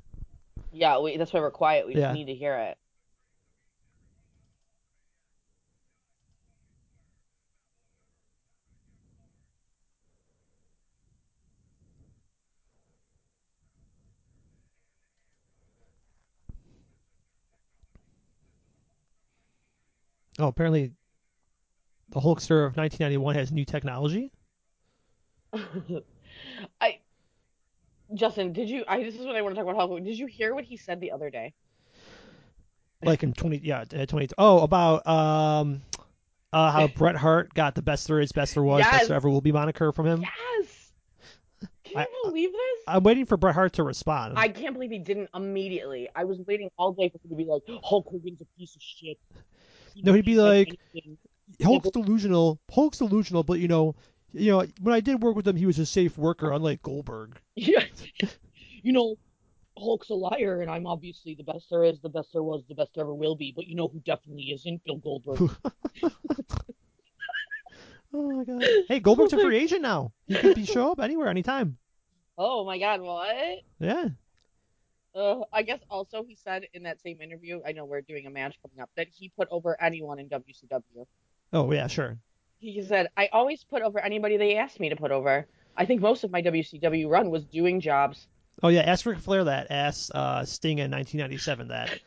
[0.72, 1.86] Yeah, we, that's why we're quiet.
[1.88, 2.78] We just need to hear it.
[20.38, 20.92] Oh, apparently,
[22.10, 24.32] the Hulkster of 1991 has new technology.
[26.80, 26.98] I,
[28.14, 28.84] Justin, did you?
[28.86, 29.88] I this is what I want to talk about.
[29.88, 31.54] Hulk Did you hear what he said the other day?
[33.04, 35.82] like in 20 yeah uh, 20 oh about um
[36.52, 39.28] uh how Bret Hart got the best there is best there was best there ever
[39.28, 40.92] will be moniker from him Yes.
[41.84, 42.82] Can can't believe this.
[42.88, 44.34] I'm waiting for Bret Hart to respond.
[44.36, 46.08] I can't believe he didn't immediately.
[46.14, 48.82] I was waiting all day for him to be like, Hulk Hogan's a piece of
[48.82, 49.18] shit.
[50.02, 50.78] No, he'd be like-
[51.62, 52.60] Hulk's delusional.
[52.70, 53.94] Hulk's delusional, but you know,
[54.32, 57.38] you know, when I did work with him, he was a safe worker, unlike Goldberg.
[57.54, 57.84] Yeah.
[58.82, 59.16] you know,
[59.78, 62.74] Hulk's a liar, and I'm obviously the best there is, the best there was, the
[62.74, 63.52] best there ever will be.
[63.54, 64.84] But you know who definitely isn't?
[64.84, 65.50] Bill Goldberg.
[68.14, 68.62] Oh my god.
[68.88, 70.12] Hey, Goldberg's a free agent now.
[70.26, 71.76] He could be show up anywhere, anytime.
[72.38, 73.36] oh my God, what?
[73.78, 74.08] Yeah.
[75.16, 78.30] Uh, I guess also he said in that same interview, I know we're doing a
[78.30, 81.06] match coming up, that he put over anyone in WCW.
[81.52, 82.18] Oh yeah, sure.
[82.58, 85.46] He said, I always put over anybody they asked me to put over.
[85.76, 88.28] I think most of my WCW run was doing jobs.
[88.62, 89.68] Oh yeah, ask Ric Flair that.
[89.70, 91.98] Ask uh, Sting in 1997 that.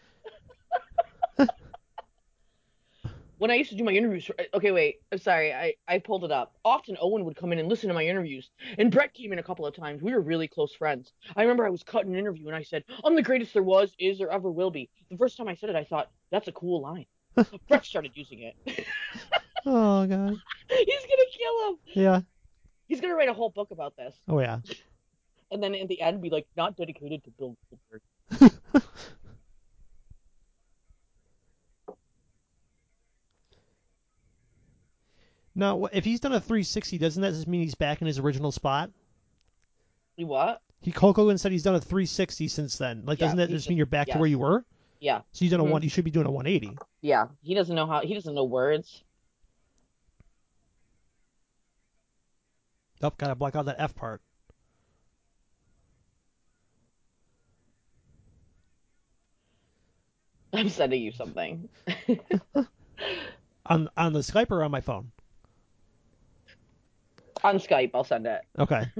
[3.40, 6.26] When I used to do my interviews, uh, okay, wait, I'm sorry, I, I pulled
[6.26, 6.54] it up.
[6.66, 9.44] Often Owen would come in and listen to my interviews, and Bret came in a
[9.44, 10.02] couple of times.
[10.02, 11.14] We were really close friends.
[11.36, 13.94] I remember I was cutting an interview and I said, I'm the greatest there was,
[13.98, 14.90] is, or ever will be.
[15.10, 17.06] The first time I said it, I thought, that's a cool line.
[17.70, 18.86] Bret started using it.
[19.66, 20.36] Oh god.
[20.70, 21.78] He's gonna kill him.
[21.88, 22.22] Yeah.
[22.88, 24.16] He's gonna write a whole book about this.
[24.28, 24.60] Oh yeah.
[25.52, 27.58] and then in the end be like not dedicated to Bill
[28.32, 28.54] Goldberg.
[35.60, 38.54] Now, if he's done a 360, doesn't that just mean he's back in his original
[38.54, 38.92] spot?
[40.16, 40.62] You what?
[40.80, 43.04] He Hogan said he's done a 360 since then.
[43.06, 44.64] Like, Yeah, doesn't that just mean you're back to where you were?
[45.02, 45.72] Yeah, So you've done a Mhm.
[45.72, 45.82] one.
[45.82, 46.78] You should be doing a 180.
[47.02, 47.28] yeah.
[47.42, 48.00] He doesn't know how.
[48.00, 49.04] He doesn't know words.
[53.02, 54.22] Oh, gotta block out that F part.
[60.54, 61.68] I'm sending you something.
[63.66, 65.12] On on the Skype or on my phone?
[67.44, 68.42] On Skype, I'll send it.
[68.58, 68.84] Okay.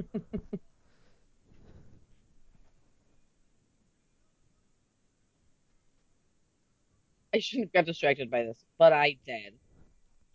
[7.32, 9.54] I shouldn't have got distracted by this, but I did.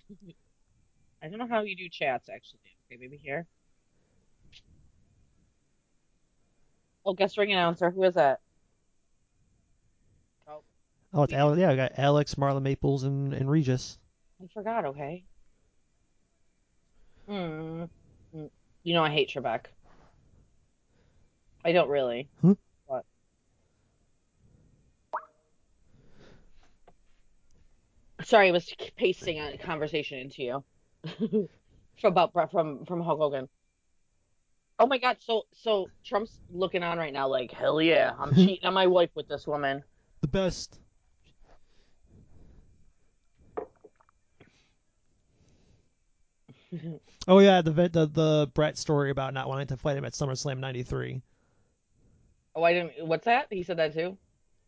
[1.21, 2.59] I don't know how you do chats actually.
[2.89, 3.47] Okay, maybe here.
[7.05, 7.91] Oh, guest ring announcer.
[7.91, 8.39] Who is that?
[10.47, 10.61] Oh,
[11.13, 11.59] Oh, it's Alex.
[11.59, 13.97] Yeah, I got Alex, Marla Maples, and, and Regis.
[14.41, 14.85] I forgot.
[14.85, 15.25] Okay.
[17.27, 17.85] Hmm.
[18.83, 19.65] You know I hate Trebek.
[21.63, 22.29] I don't really.
[22.41, 22.53] Hmm?
[22.85, 23.05] What?
[28.23, 30.63] Sorry, I was pasting a conversation into you
[31.99, 33.49] from about from from Hulk Hogan.
[34.77, 35.17] Oh my God!
[35.19, 39.09] So so Trump's looking on right now, like hell yeah, I'm cheating on my wife
[39.15, 39.83] with this woman.
[40.21, 40.79] The best.
[47.27, 50.59] Oh yeah, the the the Bret story about not wanting to fight him at SummerSlam
[50.59, 51.21] '93.
[52.55, 53.07] Oh, I didn't.
[53.07, 53.47] What's that?
[53.49, 54.17] He said that too.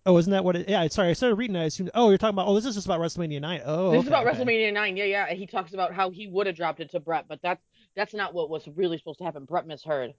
[0.07, 0.69] Oh, isn't that what it?
[0.69, 1.55] Yeah, sorry, I started reading.
[1.55, 1.91] I assumed.
[1.93, 2.47] Oh, you're talking about.
[2.47, 3.61] Oh, this is just about WrestleMania 9.
[3.65, 4.37] Oh, This okay, is about okay.
[4.39, 4.97] WrestleMania nine.
[4.97, 5.33] Yeah, yeah.
[5.33, 7.61] He talks about how he would have dropped it to Bret, but that's
[7.95, 9.45] that's not what was really supposed to happen.
[9.45, 10.13] Bret misheard.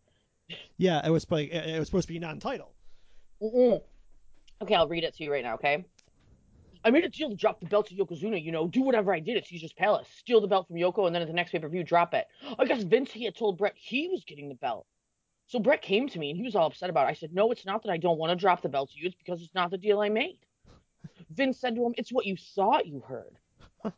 [0.78, 2.72] Yeah, it was like it it was supposed to be non-title.
[3.42, 3.82] Mm-mm.
[4.62, 5.54] Okay, I'll read it to you right now.
[5.54, 5.84] Okay.
[6.84, 8.42] I made a deal to drop the belt to Yokozuna.
[8.42, 11.14] You know, do whatever I did at Caesar's Palace, steal the belt from Yoko, and
[11.14, 12.26] then at the next pay per view, drop it.
[12.58, 14.86] I guess Vince he had told Bret he was getting the belt.
[15.48, 17.10] So Bret came to me and he was all upset about it.
[17.10, 19.06] I said, No, it's not that I don't want to drop the belt to you.
[19.06, 20.38] It's because it's not the deal I made.
[21.30, 23.38] Vince said to him, It's what you thought you heard.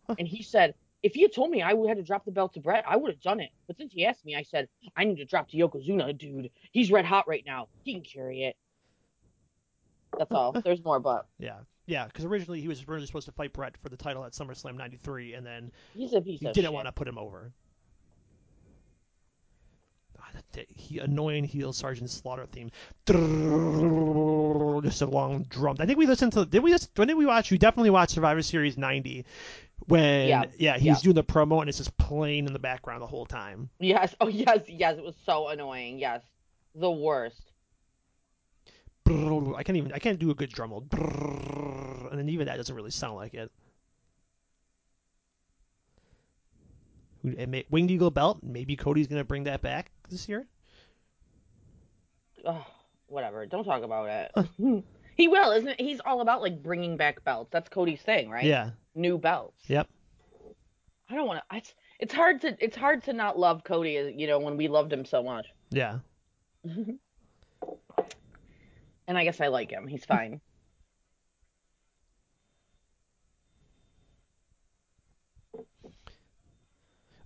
[0.19, 2.61] and he said, If he had told me I had to drop the belt to
[2.61, 3.51] Bret, I would have done it.
[3.67, 6.51] But since he asked me, I said, I need to drop to Yokozuna, dude.
[6.71, 7.69] He's red hot right now.
[7.83, 8.57] He can carry it.
[10.17, 10.53] That's all.
[10.65, 11.59] There's more, but Yeah,
[11.91, 14.77] yeah, because originally he was originally supposed to fight Bret for the title at SummerSlam
[14.77, 17.53] '93, and then he's a piece he didn't want to put him over.
[20.21, 22.71] Ah, that- He annoying heel Sergeant Slaughter theme.
[23.07, 25.77] Just a long drum.
[25.81, 26.45] I think we listened to.
[26.47, 26.71] Did we?
[26.71, 27.51] Just, when did we watch?
[27.51, 29.25] We definitely watched Survivor Series '90.
[29.87, 30.45] When Yeah,
[30.77, 30.95] he's yeah.
[31.03, 33.71] doing the promo and it's just playing in the background the whole time.
[33.81, 34.15] Yes.
[34.21, 34.99] Oh, yes, yes.
[34.99, 35.99] It was so annoying.
[35.99, 36.23] Yes.
[36.75, 37.50] The worst.
[39.11, 39.93] I can't even.
[39.93, 40.85] I can't do a good drum roll.
[42.11, 43.51] And then even that doesn't really sound like it.
[47.23, 48.41] Winged Eagle belt.
[48.43, 50.47] Maybe Cody's gonna bring that back this year.
[52.45, 52.65] Ugh,
[53.07, 53.45] whatever.
[53.47, 54.85] Don't talk about it.
[55.17, 55.81] he will, isn't it?
[55.81, 57.51] He's all about like bringing back belts.
[57.53, 58.45] That's Cody's thing, right?
[58.45, 58.71] Yeah.
[58.95, 59.63] New belts.
[59.69, 59.89] Yep.
[61.11, 61.57] I don't want to.
[61.57, 64.15] It's it's hard to it's hard to not love Cody.
[64.17, 65.47] You know when we loved him so much.
[65.71, 65.99] Yeah.
[69.11, 69.89] And I guess I like him.
[69.89, 70.41] He's fine.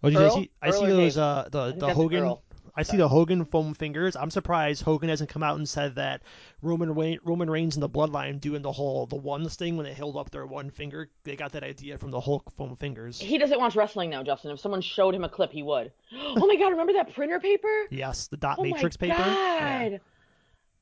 [0.02, 0.34] Oh, did you Earl?
[0.36, 0.50] see?
[0.60, 1.14] I Earl see or those.
[1.14, 1.22] Dave?
[1.22, 2.24] Uh, the think the that's Hogan.
[2.24, 2.42] Earl.
[2.76, 4.16] I see the Hogan foam fingers.
[4.16, 6.20] I'm surprised Hogan hasn't come out and said that
[6.60, 9.94] Roman Reign, Roman Reigns and the Bloodline doing the whole the ones thing when they
[9.94, 11.08] held up their one finger.
[11.22, 13.18] They got that idea from the Hulk foam fingers.
[13.18, 14.50] He doesn't watch wrestling now, Justin.
[14.50, 15.92] If someone showed him a clip, he would.
[16.36, 17.86] Oh my god, remember that printer paper?
[17.90, 19.18] Yes, the dot oh matrix my paper.
[19.22, 19.92] god.
[19.92, 19.98] Yeah.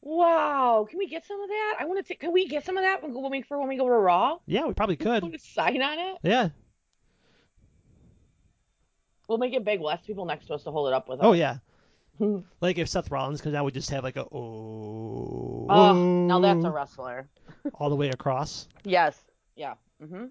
[0.03, 0.87] Wow.
[0.91, 1.77] Can we get some of that?
[1.81, 2.09] I want to.
[2.09, 3.95] Take can we get some of that when, when we for when we go to
[3.95, 4.39] Raw?
[4.47, 5.41] yeah, we probably could.
[5.41, 6.19] sign on it?
[6.23, 6.49] Yeah.
[9.29, 9.81] We'll make it big.
[9.81, 11.25] We'll ask people next to us to hold it up with us.
[11.25, 11.59] Oh yeah.
[12.61, 15.67] Like if Seth Rollins comes out, we just have like a oh.
[15.69, 17.29] Oh, now that's a wrestler.
[17.75, 18.69] all the way across.
[18.85, 19.21] Yes.
[19.57, 19.75] Yeah.
[20.01, 20.31] Mhm.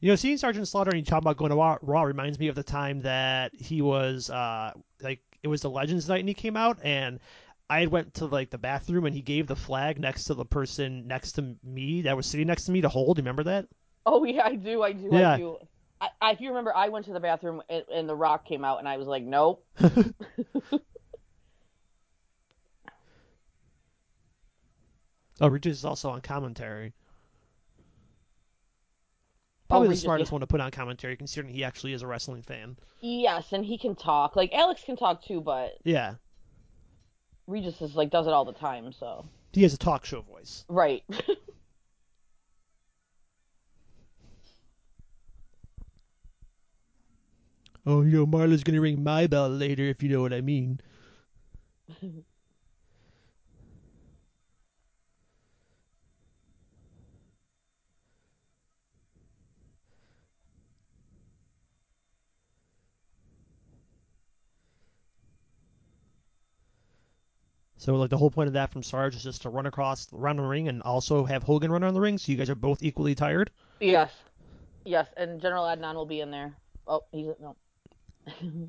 [0.00, 2.48] You know, seeing Sergeant Slaughter and you talking about going to Raw, Raw reminds me
[2.48, 6.34] of the time that he was uh like it was the Legends night and he
[6.34, 7.20] came out and
[7.68, 11.06] I went to like the bathroom and he gave the flag next to the person
[11.06, 13.18] next to me that was sitting next to me to hold.
[13.18, 13.66] You remember that?
[14.04, 14.82] Oh yeah, I do.
[14.82, 15.08] I do.
[15.10, 15.32] Yeah.
[15.32, 15.58] I do.
[16.00, 18.64] I, I, if you remember, I went to the bathroom and, and The Rock came
[18.64, 19.64] out, and I was like, nope.
[25.40, 26.92] Oh, Regis is also on commentary.
[29.72, 32.76] Probably the smartest one to put on commentary, considering he actually is a wrestling fan.
[33.00, 34.36] Yes, and he can talk.
[34.36, 36.14] Like Alex can talk too, but Yeah,
[37.46, 38.92] Regis is like does it all the time.
[38.92, 40.64] So he has a talk show voice.
[40.68, 41.02] right.
[47.84, 50.80] Oh, you know, Marla's gonna ring my bell later, if you know what I mean.
[67.82, 70.36] So, like, the whole point of that from Sarge is just to run across, run
[70.36, 72.80] the ring, and also have Hogan run on the ring, so you guys are both
[72.80, 73.50] equally tired.
[73.80, 74.12] yes,
[74.84, 76.54] yes, and General Adnan will be in there.
[76.86, 77.56] Oh, he's no.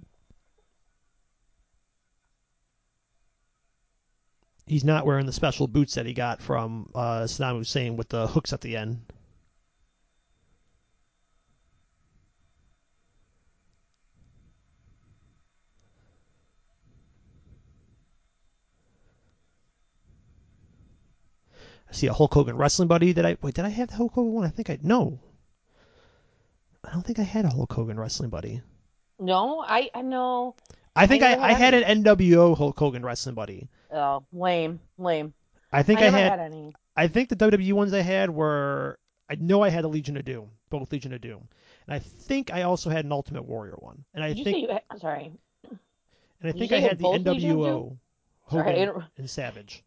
[4.66, 8.26] He's not wearing the special boots that he got from uh, Saddam Hussein with the
[8.26, 9.02] hooks at the end.
[21.94, 23.14] I see a Hulk Hogan wrestling buddy.
[23.14, 23.54] Did I wait?
[23.54, 24.46] Did I have the Hulk Hogan one?
[24.46, 25.20] I think I no.
[26.84, 28.64] I don't think I had a Hulk Hogan wrestling buddy.
[29.20, 30.56] No, I I know.
[30.96, 33.70] I think I I, I, had an NWO Hulk Hogan wrestling buddy.
[33.92, 35.36] Oh, lame, lame.
[35.72, 36.74] I think I I, had, had any.
[36.98, 38.98] I think the WWE ones I had were
[39.30, 41.48] I know I had a Legion of Doom, both Legion of Doom,
[41.86, 44.82] and I think I also had an Ultimate Warrior one, and I Did think had,
[44.90, 45.32] I'm sorry.
[45.70, 45.80] and
[46.42, 47.98] I did think I had had the both Legion of NWO
[48.46, 49.84] Hogan and Savage.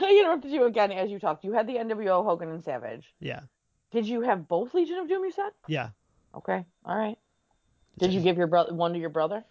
[0.00, 1.44] I interrupted you again as you talked.
[1.44, 3.12] You had the NWO Hogan and Savage.
[3.20, 3.40] Yeah,
[3.90, 5.24] Did you have both Legion of Doom?
[5.24, 5.50] You said.
[5.66, 5.90] yeah.
[6.34, 7.16] Okay, all right.
[7.98, 9.42] Did you give your brother one to your brother?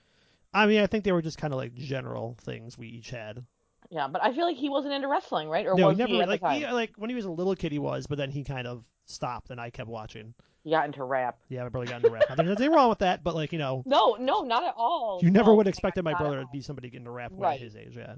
[0.54, 3.44] I mean, I think they were just kind of like general things we each had.
[3.90, 5.66] Yeah, but I feel like he wasn't into wrestling, right?
[5.66, 7.72] Or no, was he never he like he, like when he was a little kid
[7.72, 10.34] he was, but then he kind of stopped, and I kept watching.
[10.64, 11.38] He got into rap.
[11.50, 12.24] Yeah, my brother got into rap.
[12.30, 14.74] I think there's nothing wrong with that, but like you know, No, no, not at
[14.78, 15.20] all.
[15.22, 17.42] you never No, would not- expect my brother to be somebody getting into rap when
[17.42, 17.56] Right.
[17.56, 17.94] at his age.
[17.96, 18.16] Yeah.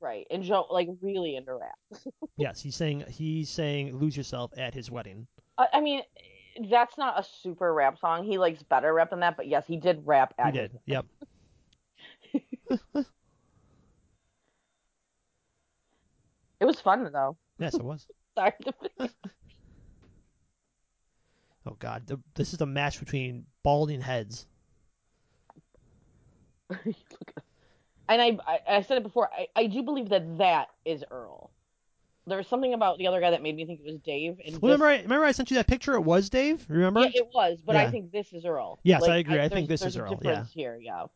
[0.00, 0.26] Right.
[0.30, 1.78] And Joe, like, really into rap.
[2.36, 5.26] Yes, he's saying he's saying lose yourself at his wedding.
[5.58, 6.00] I, I mean,
[6.70, 8.24] that's not a super rap song.
[8.24, 9.36] He likes better rap than that.
[9.36, 10.32] But yes, he did rap.
[10.38, 10.70] He At did.
[10.72, 11.06] his- Yep.
[16.60, 17.36] It was fun though.
[17.58, 18.06] Yes, it was.
[18.38, 18.52] Sorry.
[21.66, 24.46] Oh God, the, this is a match between balding heads.
[28.10, 29.30] And I, I, I said it before.
[29.32, 31.50] I, I do believe that that is Earl.
[32.26, 34.38] There was something about the other guy that made me think it was Dave.
[34.44, 35.94] And Well, this- remember, I, remember I sent you that picture.
[35.94, 36.64] It was Dave.
[36.68, 37.00] Remember?
[37.00, 38.78] Yeah, it was, but I think this is Earl.
[38.82, 39.40] Yes, Like, I agree.
[39.40, 40.44] I think this is Earl, yeah.
[40.54, 41.06] here, yeah.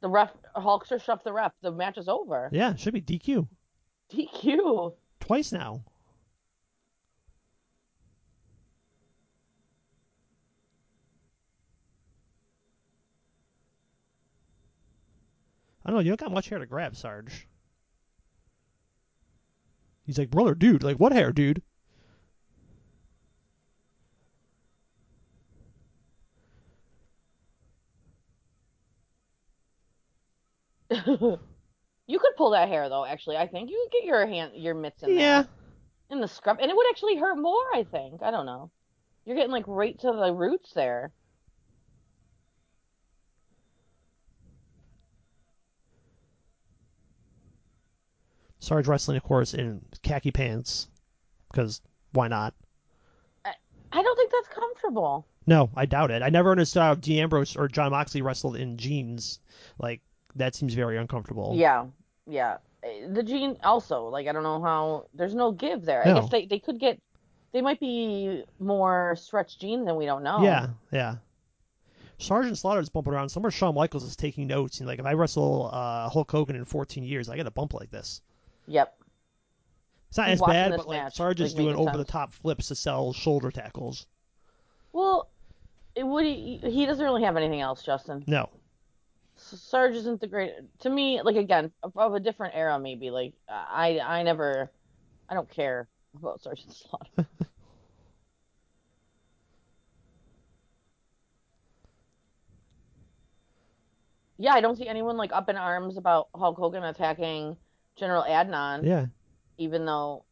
[0.00, 1.52] The ref, Hulkster shoved the ref.
[1.62, 2.50] The match is over.
[2.52, 3.46] Yeah, it should be DQ
[4.12, 4.94] DQ.
[5.20, 5.84] twice now.
[15.84, 16.02] I don't know.
[16.02, 17.46] You don't got much hair to grab, Sarge.
[20.04, 20.82] He's like, brother, dude.
[20.82, 21.62] Like, what hair, dude?
[31.06, 33.04] you could pull that hair though.
[33.04, 35.42] Actually, I think you could get your hand, your mitts in Yeah.
[35.42, 35.48] there,
[36.10, 37.64] in the scrub, and it would actually hurt more.
[37.74, 38.22] I think.
[38.22, 38.70] I don't know.
[39.24, 41.12] You're getting like right to the roots there.
[48.62, 50.86] Sarge wrestling, of course, in khaki pants.
[51.50, 51.80] because
[52.12, 52.54] why not?
[53.44, 55.26] I don't think that's comfortable.
[55.46, 56.22] No, I doubt it.
[56.22, 59.40] I never understood how Dean Ambrose or Jon Moxley wrestled in jeans.
[59.78, 60.00] Like
[60.36, 61.54] that seems very uncomfortable.
[61.56, 61.86] Yeah,
[62.26, 62.58] yeah.
[63.08, 66.06] The gene also like I don't know how there's no give there.
[66.06, 67.02] I guess they they could get
[67.52, 70.42] they might be more stretched jeans than we don't know.
[70.42, 71.16] Yeah, yeah.
[72.18, 73.28] Sergeant Slaughter's bumping around.
[73.28, 74.78] Somewhere Shawn Michaels is taking notes.
[74.78, 77.74] And like, if I wrestle uh, Hulk Hogan in 14 years, I get a bump
[77.74, 78.22] like this.
[78.66, 78.96] Yep.
[80.08, 81.14] It's not Who's as bad, but like match?
[81.16, 84.06] Sarge's Like, doing over the top flips to sell shoulder tackles.
[84.92, 85.30] Well,
[85.94, 88.24] it would he, he doesn't really have anything else, Justin.
[88.26, 88.50] No,
[89.36, 91.22] Sarge isn't the great to me.
[91.22, 93.10] Like again, of, of a different era, maybe.
[93.10, 94.70] Like I I never
[95.28, 97.26] I don't care about Sergeant Slaughter.
[104.38, 107.56] yeah, I don't see anyone like up in arms about Hulk Hogan attacking
[107.96, 109.06] General Adnan, yeah.
[109.58, 110.24] even though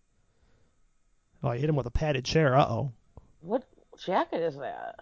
[1.42, 2.56] Oh, I hit him with a padded chair.
[2.56, 2.92] Uh oh.
[3.40, 3.64] what
[4.04, 4.96] jacket is that?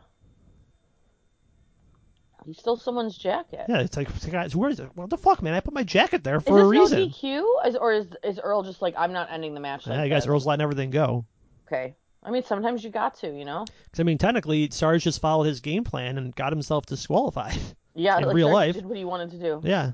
[2.46, 3.66] He stole someone's jacket.
[3.68, 4.88] Yeah, it's like, guys, where is it?
[4.94, 5.52] What the fuck, man?
[5.54, 7.00] I put my jacket there for a this reason.
[7.00, 7.66] no DQ?
[7.66, 9.86] Is, or is is Earl just like I'm not ending the match?
[9.86, 10.30] Like yeah, guess this?
[10.30, 11.26] Earl's letting everything go.
[11.66, 11.94] Okay.
[12.22, 13.64] I mean, sometimes you got to, you know.
[13.92, 17.58] 'Cause, I mean, technically, Sarge just followed his game plan and got himself disqualified.
[17.94, 18.74] Yeah, In like real Sarge life.
[18.76, 19.60] did what he wanted to do.
[19.64, 19.90] yeah.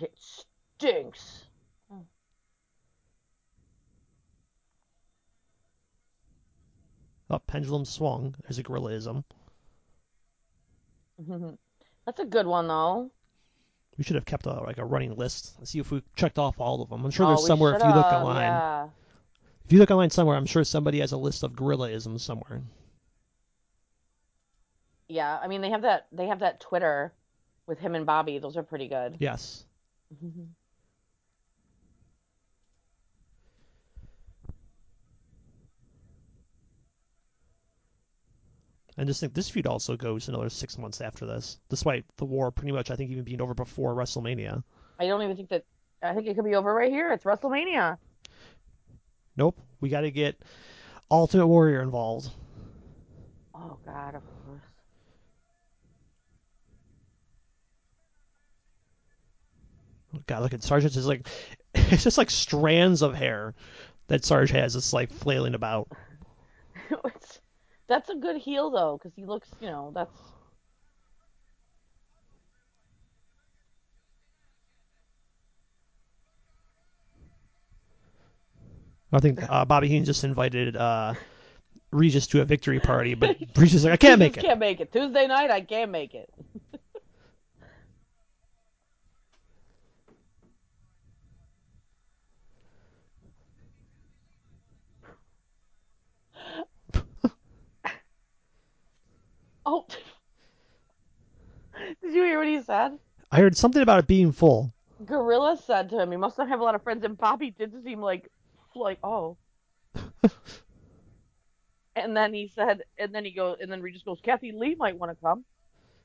[0.00, 1.44] It stinks.
[7.30, 8.34] Oh, pendulum swung.
[8.42, 9.22] There's a gorillaism.
[11.22, 11.50] Mm-hmm.
[12.04, 13.10] That's a good one though.
[13.96, 15.54] We should have kept a like a running list.
[15.58, 17.04] Let's see if we checked off all of them.
[17.04, 18.36] I'm sure Oh, there's somewhere if you look online.
[18.36, 18.88] Yeah.
[19.64, 22.62] If you look online somewhere, I'm sure somebody has a list of gorillaisms somewhere.
[25.08, 25.38] Yeah.
[25.40, 26.06] I mean, they have that.
[26.10, 27.12] They have that Twitter
[27.66, 28.38] with him and Bobby.
[28.38, 29.18] Those are pretty good.
[29.20, 29.64] Yes.
[30.12, 30.42] Mm-hmm.
[38.96, 42.50] And just think this feud also goes another six months after this, despite the war
[42.50, 44.62] pretty much I think even being over before WrestleMania.
[44.98, 45.64] I don't even think that.
[46.02, 47.10] I think it could be over right here.
[47.12, 47.96] It's WrestleMania.
[49.36, 50.36] Nope, we got to get
[51.10, 52.30] Ultimate Warrior involved.
[53.54, 54.69] Oh God, of course.
[60.26, 61.28] God, look at Sarge's is like
[61.74, 63.54] it's just like strands of hair
[64.08, 64.76] that Sarge has.
[64.76, 65.88] It's like flailing about.
[67.88, 69.48] that's a good heel though, because he looks.
[69.60, 70.16] You know, that's.
[79.12, 81.14] I think uh, Bobby Heenan just invited uh,
[81.90, 84.40] Regis to a victory party, but Regis is like, I can't make it.
[84.40, 84.92] Can't make it.
[84.92, 86.32] Tuesday night, I can't make it.
[99.72, 99.86] Oh.
[102.02, 102.98] Did you hear what he said?
[103.30, 104.74] I heard something about it being full.
[105.04, 107.72] Gorilla said to him, he must not have a lot of friends, and Bobby did
[107.84, 108.28] seem like,
[108.74, 109.36] like, oh.
[111.94, 114.98] and then he said, and then he goes, and then Regis goes, Kathie Lee might
[114.98, 115.44] want to come.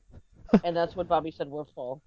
[0.63, 2.03] and that's what Bobby said, we're full.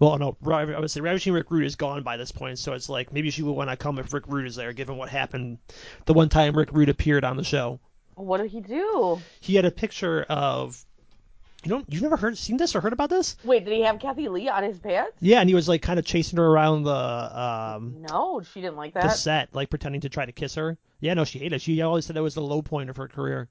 [0.00, 2.72] Well, no, Ra- I would say Ravishing Rick Rude is gone by this point, so
[2.72, 5.10] it's like maybe she would want to come if Rick Rude is there, given what
[5.10, 5.58] happened
[6.06, 7.78] the one time Rick Rude appeared on the show.
[8.14, 9.20] What did he do?
[9.40, 10.82] He had a picture of.
[11.64, 11.84] You don't.
[11.92, 13.36] You've never heard, seen this or heard about this?
[13.44, 15.12] Wait, did he have Kathie Lee on his pants?
[15.20, 18.76] Yeah, and he was like kind of chasing her around the um No, she didn't
[18.76, 19.02] like that.
[19.02, 20.78] the set, like pretending to try to kiss her.
[21.00, 21.60] Yeah, no, she hated it.
[21.60, 23.50] She always said that was the low point of her career.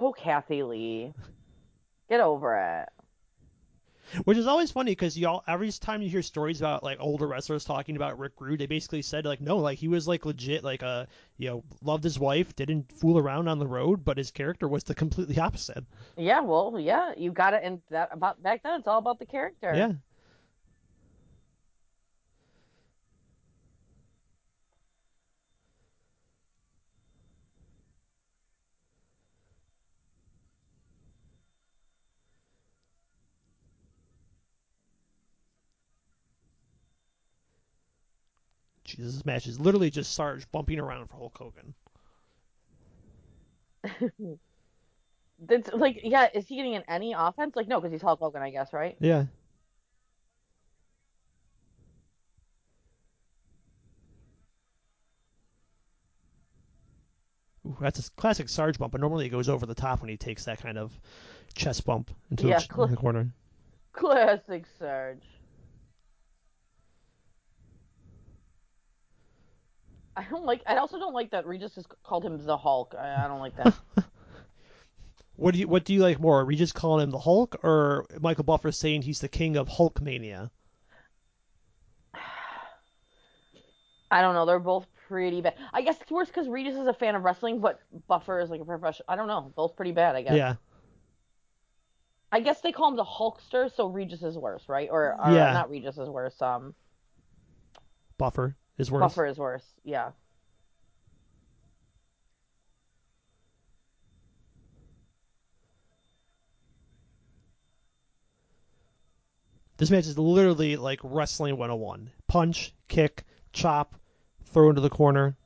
[0.00, 1.12] Oh, Kathie Lee.
[2.08, 2.88] Get over it.
[4.24, 7.64] Which is always funny because y'all every time you hear stories about like older wrestlers
[7.64, 10.82] talking about Rick Rude, they basically said like no, like he was like legit, like
[10.82, 11.06] uh
[11.38, 14.84] you know loved his wife, didn't fool around on the road, but his character was
[14.84, 15.84] the completely opposite.
[16.16, 17.62] Yeah, well, yeah, you got it.
[17.64, 19.72] And that about back then, it's all about the character.
[19.74, 19.92] Yeah.
[38.96, 41.74] This match is literally just Sarge bumping around for Hulk Hogan.
[45.38, 47.56] That's like, yeah, is he getting in any offense?
[47.56, 48.96] Like, no, because he's Hulk Hogan, I guess, right?
[49.00, 49.26] Yeah.
[57.66, 57.76] Ooh.
[57.80, 60.44] That's a classic Sarge bump, but normally it goes over the top when he takes
[60.44, 60.98] that kind of
[61.54, 63.28] chest bump into Yeah, the, cl- the corner.
[63.92, 65.24] Classic Sarge.
[70.16, 70.62] I don't like.
[70.66, 72.94] I also don't like that Regis has called him the Hulk.
[72.98, 73.74] I, I don't like that.
[75.38, 76.42] What do you what do you like more?
[76.46, 80.48] Regis calling him the Hulk or Michael Buffer saying he's the king of Hulkmania?
[84.10, 84.46] I don't know.
[84.46, 85.54] They're both pretty bad.
[85.72, 88.60] I guess it's worse because Regis is a fan of wrestling, but Buffer is like
[88.60, 89.04] a professional.
[89.08, 89.52] I don't know.
[89.54, 90.16] Both pretty bad.
[90.16, 90.34] I guess.
[90.36, 90.54] Yeah.
[92.32, 94.88] I guess they call him the Hulkster, so Regis is worse, right?
[94.90, 95.52] Or, or Yeah.
[95.52, 96.40] not Regis is worse.
[96.40, 96.74] Um,
[98.18, 99.00] Buffer is worse.
[99.00, 99.64] Buffer is worse.
[99.84, 100.10] Yeah.
[109.78, 112.10] This match is literally like wrestling 101.
[112.28, 113.94] Punch, kick, chop,
[114.46, 115.36] throw into the corner.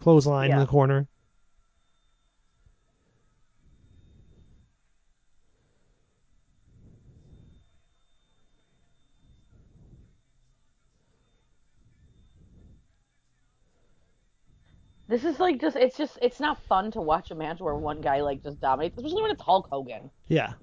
[0.00, 1.08] Clothesline in the corner.
[15.08, 18.00] This is like just it's just it's not fun to watch a match where one
[18.00, 20.10] guy like just dominates, especially when it's Hulk Hogan.
[20.26, 20.54] Yeah.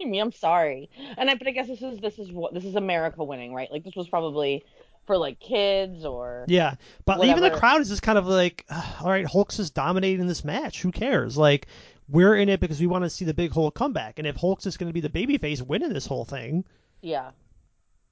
[0.00, 0.20] me?
[0.20, 0.88] I'm sorry.
[1.16, 3.70] And I but I guess this is this is what this is America winning, right?
[3.70, 4.64] Like this was probably
[5.06, 6.76] for like kids or Yeah.
[7.04, 8.64] But even the crowd is just kind of like,
[9.00, 10.82] all right, Hulk's just dominating this match.
[10.82, 11.36] Who cares?
[11.36, 11.66] Like,
[12.08, 14.18] we're in it because we want to see the big Hulk comeback.
[14.18, 16.64] And if Hulk's just going to be the babyface winning this whole thing,
[17.02, 17.30] yeah.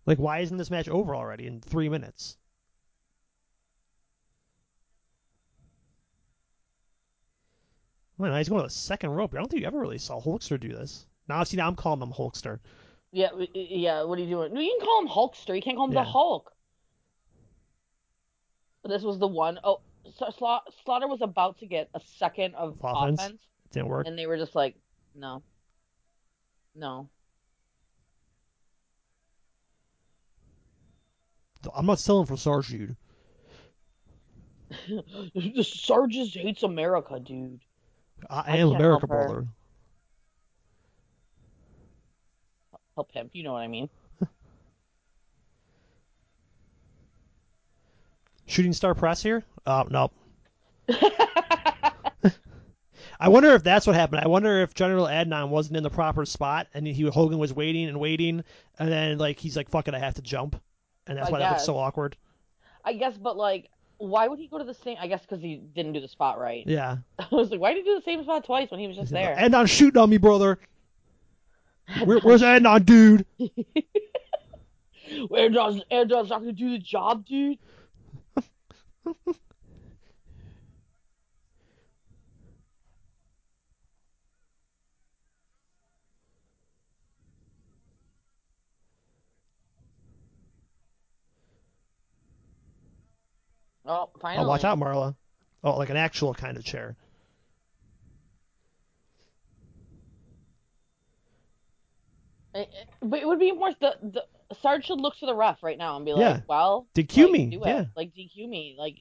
[0.07, 2.37] like, why isn't this match over already in three minutes?
[8.19, 9.33] Well, he's going to the second rope.
[9.33, 11.07] I don't think you ever really saw Hulkster do this.
[11.29, 12.59] Now, see, now I'm calling him Hulkster.
[13.13, 14.03] Yeah, yeah.
[14.03, 14.53] What are you doing?
[14.53, 15.55] No, you can call him Hulkster.
[15.55, 16.03] You can't call him Yeah.
[16.05, 16.53] the Hulk.
[18.85, 19.81] This was the one oh
[20.17, 23.21] so Sla- Slaughter was about to get a second of Offense?
[23.21, 24.07] offense, It didn't work.
[24.07, 24.77] and they were just like,
[25.15, 25.43] no,
[26.75, 27.09] no.
[31.75, 32.97] I'm not selling for Sarge, dude.
[35.35, 37.61] the Sarges hates America, dude.
[38.29, 39.47] I am America, brother.
[42.95, 43.31] Help him.
[43.33, 43.89] You know what I mean.
[48.47, 49.45] Shooting star press here?
[49.65, 50.11] Uh, no.
[53.21, 54.23] I wonder if that's what happened.
[54.25, 57.89] I wonder if General Adnan wasn't in the proper spot and he Hogan was waiting
[57.89, 58.45] and waiting,
[58.79, 60.61] and then like he's like, "Fuck it, I have to jump,"
[61.07, 62.17] and that's I why that looks so awkward.
[62.85, 64.97] I guess, but like, why would he go to the same?
[65.01, 66.65] I guess because he didn't do the spot right.
[66.67, 66.99] Yeah.
[67.19, 69.13] I was like, why did he do the same spot twice when he was just
[69.13, 69.37] there?
[69.37, 70.59] Adnan shooting on me, brother.
[72.05, 73.25] Where, where's Adnan, dude?
[75.35, 77.59] Aaron's Aaron's not gonna do the job, dude.
[93.89, 94.45] Oh, finally.
[94.45, 95.17] Oh, watch out, Marla.
[95.65, 96.97] Oh, like an actual kind of chair.
[102.55, 104.27] It- it- but it would be more the the
[104.63, 106.41] Sarge should look to the ref right now and be like, Yeah.
[106.49, 107.81] well, DQ like, me, yeah.
[107.83, 107.89] it.
[107.97, 108.97] like DQ me, like.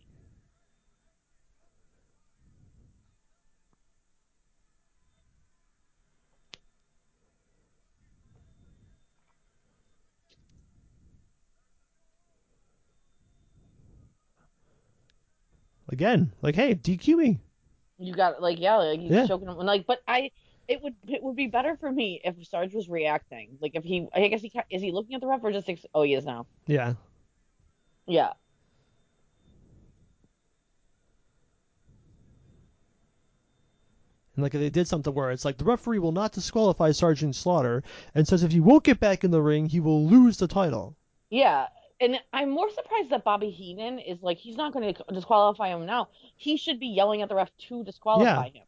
[15.89, 17.39] Again, like, hey, DQ me.
[17.97, 19.25] You got like yeah, like he's Yeah.
[19.25, 19.57] choking him.
[19.57, 20.31] Like, but I,
[20.67, 23.57] it would it would be better for me if Sarge was reacting.
[23.61, 25.85] Like if he, I guess he is he looking at the ref or just ex-
[25.93, 26.45] oh he is now.
[26.67, 26.93] Yeah.
[28.05, 28.33] Yeah,
[34.35, 37.83] And like they did something where it's like the referee will not disqualify Sergeant Slaughter
[38.15, 40.95] and says if he won't get back in the ring, he will lose the title.
[41.29, 41.67] yeah.
[41.99, 45.85] And I'm more surprised that Bobby Heenan is like he's not going to disqualify him
[45.85, 46.09] now.
[46.35, 48.63] He should be yelling at the ref to disqualify him,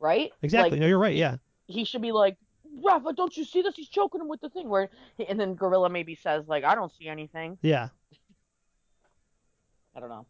[0.00, 0.32] right?
[0.42, 0.70] Exactly.
[0.70, 1.14] Like, no, you're right.
[1.14, 1.36] Yeah.
[1.66, 2.36] he should be like,
[2.82, 3.76] ref, don't you see this?
[3.76, 4.68] He's choking him with the thing.
[4.68, 4.90] Where
[5.28, 7.58] and then Gorilla maybe says like, I don't see anything.
[7.62, 7.90] Yeah.
[9.96, 10.26] I don't know.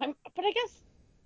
[0.00, 0.72] I'm, but I guess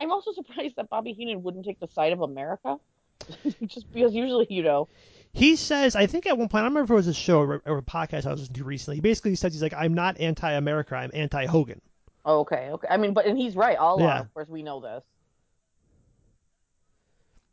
[0.01, 2.79] I'm also surprised that Bobby Heenan wouldn't take the side of America,
[3.67, 4.89] just because usually, you know,
[5.35, 7.63] He says, I think at one point, I remember if it was a show or,
[7.65, 8.97] or a podcast I was listening to recently.
[8.97, 11.81] He basically says he's like, I'm not anti-America, I'm anti-Hogan.
[12.27, 12.87] oh, okay, okay.
[12.91, 13.99] I mean, but and he's right all.
[14.01, 14.21] Yeah.
[14.21, 15.03] Of course, we know this.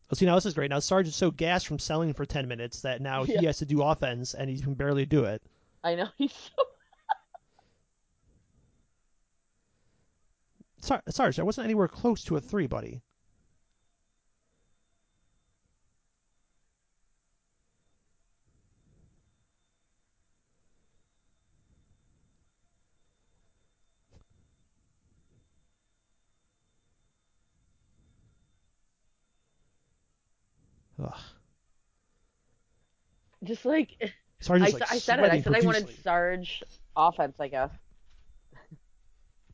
[0.09, 0.71] Well, see, now this is great.
[0.71, 3.65] Now Sarge is so gassed from selling for 10 minutes that now he has to
[3.65, 5.41] do offense and he can barely do it.
[5.83, 6.63] I know he's so.
[10.81, 13.01] Sar- Sarge, I wasn't anywhere close to a three, buddy.
[31.03, 31.13] Ugh.
[33.43, 33.91] Just like
[34.41, 35.31] Sarge I, like I said it.
[35.31, 35.89] I said I wanted.
[36.03, 36.63] Sarge
[36.95, 37.35] offense.
[37.39, 37.71] I guess.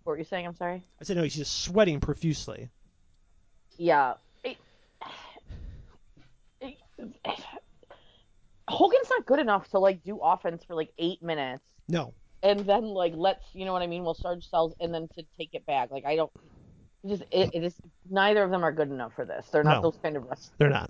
[0.04, 0.46] what were you saying?
[0.46, 0.84] I'm sorry.
[1.00, 2.70] I said no, he's just sweating profusely.
[3.78, 4.14] Yeah.
[4.44, 4.58] It-
[6.62, 6.78] it-
[8.68, 12.86] Hogan's not good enough to like do offense for like eight minutes No, and then
[12.86, 14.04] like let's you know what I mean.
[14.04, 15.92] Well, Sarge sells and then to take it back.
[15.92, 16.32] Like I don't.
[17.04, 17.76] It just it, it is
[18.10, 19.46] neither of them are good enough for this.
[19.52, 19.92] They're not No.
[19.92, 20.52] those kind of wrestlers.
[20.58, 20.90] they're not.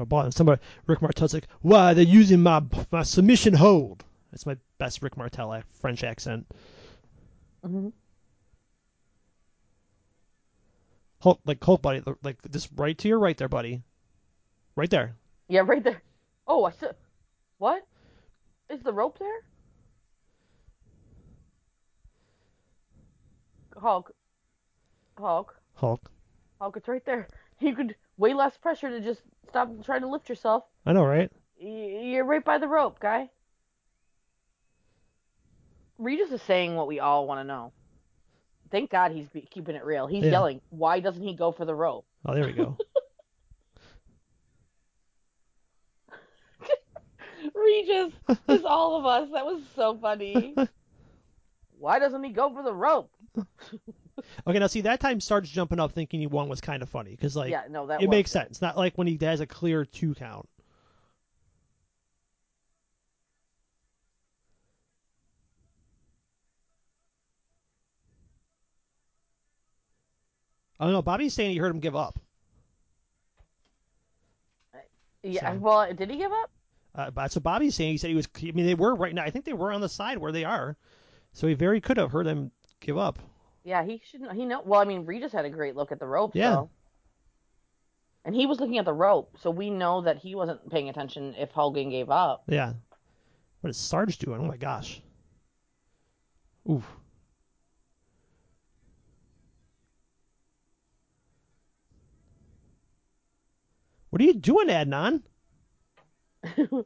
[0.00, 0.60] I bought somebody.
[0.86, 5.62] Rick Martel's like, "Why they're using my my submission hold?" That's my best Rick Martel
[5.80, 6.46] French accent.
[7.64, 7.88] hmm
[11.20, 13.82] Hulk, like Hulk, buddy, like just right to your right there, buddy.
[14.74, 15.16] Right there.
[15.48, 16.00] Yeah, right there.
[16.46, 16.96] Oh, I said.
[17.58, 17.86] What?
[18.70, 19.42] Is the rope there?
[23.76, 24.12] Hulk.
[25.18, 25.60] Hulk.
[25.74, 26.10] Hulk.
[26.60, 27.28] Hulk, it's right there.
[27.60, 30.64] You could way less pressure to just stop trying to lift yourself.
[30.84, 31.32] I know, right?
[31.58, 33.30] You're right by the rope, guy.
[35.98, 37.72] Regis is saying what we all want to know.
[38.70, 40.06] Thank God he's keeping it real.
[40.06, 40.32] He's Yeah.
[40.32, 42.76] yelling, "Why doesn't he go for the rope?" Oh, there we go.
[47.54, 48.12] Regis
[48.48, 49.30] is all of us.
[49.32, 50.56] That was so funny.
[51.78, 53.10] Why doesn't he go for the rope?
[54.46, 57.10] okay, now see that time starts jumping up thinking he won was kind of funny
[57.10, 58.40] because like yeah, no, that it makes good.
[58.40, 58.62] sense.
[58.62, 60.48] Not like when he has a clear two count.
[70.80, 71.02] I don't know.
[71.02, 72.18] Bobby's saying he heard him give up.
[75.22, 76.50] Yeah, So- well, did he give up?
[76.94, 77.92] Uh, but what Bobby's saying.
[77.92, 78.28] He said he was.
[78.36, 79.22] I mean, they were right now.
[79.22, 80.76] I think they were on the side where they are,
[81.32, 82.50] so he very could have heard them
[82.80, 83.18] give up.
[83.64, 84.32] Yeah, he shouldn't.
[84.32, 84.62] He know.
[84.64, 86.32] Well, I mean, Regis had a great look at the rope.
[86.34, 86.54] Yeah.
[86.54, 86.70] So.
[88.24, 91.34] And he was looking at the rope, so we know that he wasn't paying attention
[91.38, 92.44] if Hogan gave up.
[92.48, 92.74] Yeah.
[93.60, 94.40] What is Sarge doing?
[94.40, 95.00] Oh my gosh.
[96.70, 96.84] Oof.
[104.10, 105.22] What are you doing, Adnan?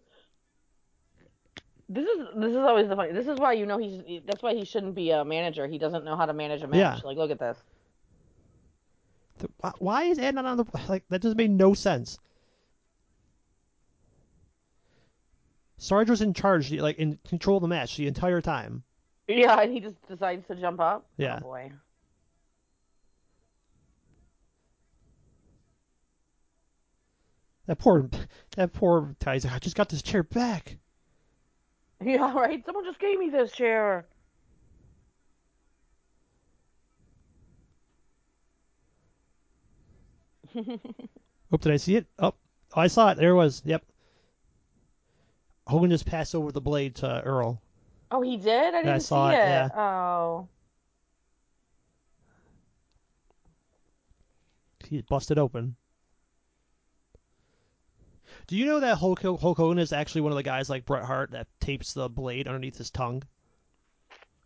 [1.95, 3.13] This is this is always the funny.
[3.13, 4.23] This is why you know he's.
[4.27, 5.69] That's why he shouldn't be a manager.
[5.69, 6.79] He doesn't know how to manage a match.
[6.79, 6.99] Yeah.
[7.05, 7.63] Like, look at this.
[9.39, 11.05] Th- wh- Why is Ed not on the like?
[11.09, 12.19] That just made no sense.
[15.77, 18.83] Sarge was in charge, like in control of the match the entire time.
[19.29, 21.07] Yeah, and he just decides to jump up.
[21.17, 21.39] Yeah.
[21.41, 21.73] Oh boy.
[27.67, 28.11] That poor,
[28.57, 30.77] that poor like, I just got this chair back.
[32.07, 32.63] Yeah, right.
[32.67, 34.05] Someone just gave me this chair.
[41.53, 42.07] Oh, did I see it?
[42.19, 42.35] Oh,
[42.75, 43.19] I saw it.
[43.19, 43.63] There it was.
[43.65, 43.85] Yep.
[45.69, 47.63] Hogan just passed over the blade to Earl.
[48.11, 48.75] Oh, he did.
[48.75, 49.47] I didn't saw see it, it.
[49.47, 49.69] yeah.
[49.77, 50.49] Oh.
[54.89, 55.77] He busted open.
[58.47, 61.05] Do you know that Hulk, Hulk Hogan is actually one of the guys like Bret
[61.05, 63.23] Hart that tapes the blade underneath his tongue?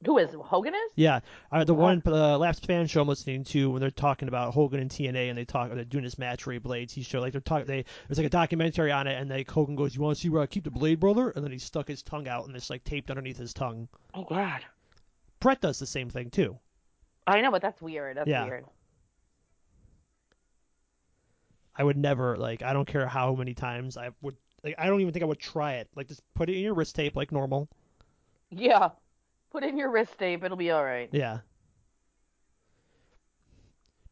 [0.07, 0.75] Who is Hogan?
[0.75, 0.93] Is?
[0.95, 1.21] Yeah,
[1.51, 1.87] uh, the Wow.
[1.87, 5.29] one uh, last fan show I'm listening to when they're talking about Hogan and TNA
[5.29, 6.93] and they talk they're doing this match where he blades.
[6.93, 9.75] He show like they're talking they there's like a documentary on it and like Hogan
[9.75, 11.89] goes, "You want to see where I keep the blade, brother?" And then he stuck
[11.89, 13.89] his tongue out and it's like taped underneath his tongue.
[14.15, 14.61] Oh God.
[15.41, 16.57] Bret does the same thing too.
[17.27, 18.17] I know, but that's weird.
[18.19, 18.45] That's Yeah.
[18.45, 18.67] weird.
[21.79, 25.01] I would never like I don't care how many times I would like I don't
[25.01, 25.89] even think I would try it.
[25.95, 27.69] Like just put it in your wrist tape like normal.
[28.51, 28.91] Yeah.
[29.51, 30.45] Put in your wrist tape.
[30.45, 31.09] It'll be all right.
[31.13, 31.39] Yeah.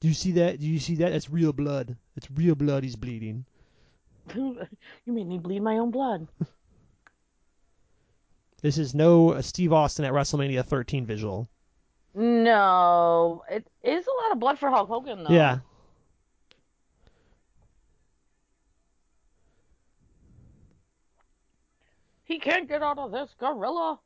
[0.01, 0.61] Do you see that?
[0.61, 1.13] Do you see that?
[1.13, 1.97] That's real blood.
[2.17, 3.45] It's real blood he's bleeding.
[4.35, 4.57] you
[5.07, 6.29] made me bleed my own blood.
[8.63, 11.49] This is no Steve Austin at WrestleMania 13 visual.
[12.15, 15.31] No, it is a lot of blood for Hulk Hogan though.
[15.31, 15.59] Yeah.
[22.27, 24.01] He can't get out of this gorilla.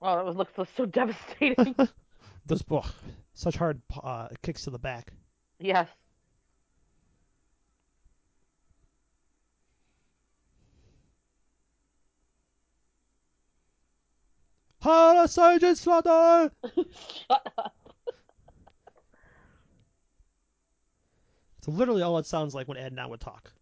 [0.00, 1.74] Wow, that was looks so devastating.
[2.46, 2.88] Those oh,
[3.34, 5.12] such hard uh, kicks to the back.
[5.58, 5.88] Yes.
[14.80, 16.52] Hello, Sergeant Slaughter!
[17.28, 17.74] Shut up.
[21.58, 23.52] It's literally all it sounds like when Ed and I would talk.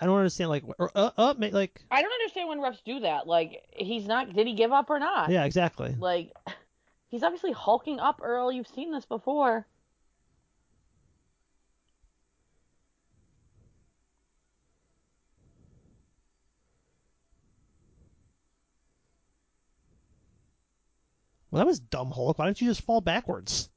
[0.00, 3.26] I don't understand, like, or, uh, uh, like, I don't understand when refs do that.
[3.26, 4.32] Like, he's not.
[4.34, 5.30] Did he give up or not?
[5.30, 5.94] yeah, exactly.
[5.98, 6.32] Like,
[7.08, 8.52] he's obviously hulking up, Earl.
[8.52, 9.66] You've seen this before.
[21.50, 22.38] Well, that was dumb, Hulk.
[22.38, 23.70] Why don't you just fall backwards?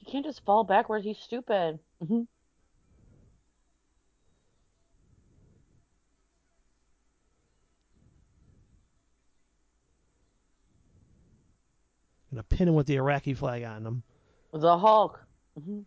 [0.00, 1.04] You can't just fall backwards.
[1.04, 1.78] He's stupid.
[12.32, 14.02] Gonna pin him with the Iraqi flag on him.
[14.54, 15.22] The Hulk.
[15.60, 15.84] Mhm.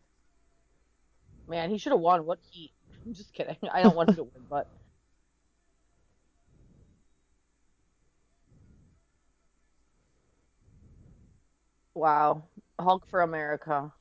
[1.48, 2.26] Man, he should have won.
[2.26, 2.72] What he?
[3.06, 3.58] I'm just kidding.
[3.72, 4.68] I don't want him to win, but
[11.96, 12.44] wow,
[12.80, 13.92] Hulk for America.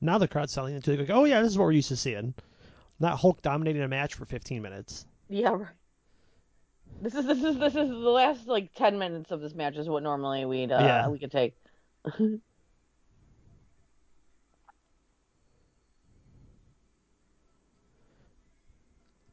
[0.00, 1.96] Now the crowd's selling it to like, oh yeah, this is what we're used to
[1.96, 2.34] seeing.
[3.00, 5.04] Not Hulk dominating a match for 15 minutes.
[5.28, 5.68] Yeah, right.
[7.04, 9.90] This is this is this is the last like ten minutes of this match is
[9.90, 11.08] what normally we'd uh, Yeah.
[11.08, 11.54] we could take.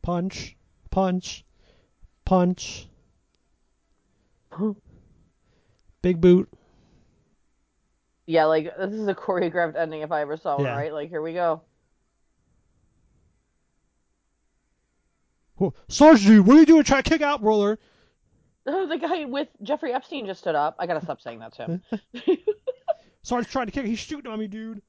[0.01, 0.57] Punch,
[0.89, 1.45] punch,
[2.25, 2.87] punch.
[6.01, 6.49] Big boot.
[8.25, 10.75] Yeah, like this is a choreographed ending if I ever saw one, Yeah.
[10.75, 10.93] right?
[10.93, 11.61] Like here we go.
[15.61, 16.83] Oh, Sarge, what are you doing?
[16.83, 17.79] Trying to kick out, roller.
[18.63, 20.75] The guy with Jeffrey Epstein just stood up.
[20.77, 21.81] I gotta stop saying that to him.
[23.23, 23.85] Sarge trying to kick.
[23.85, 24.83] He's shooting on me, dude.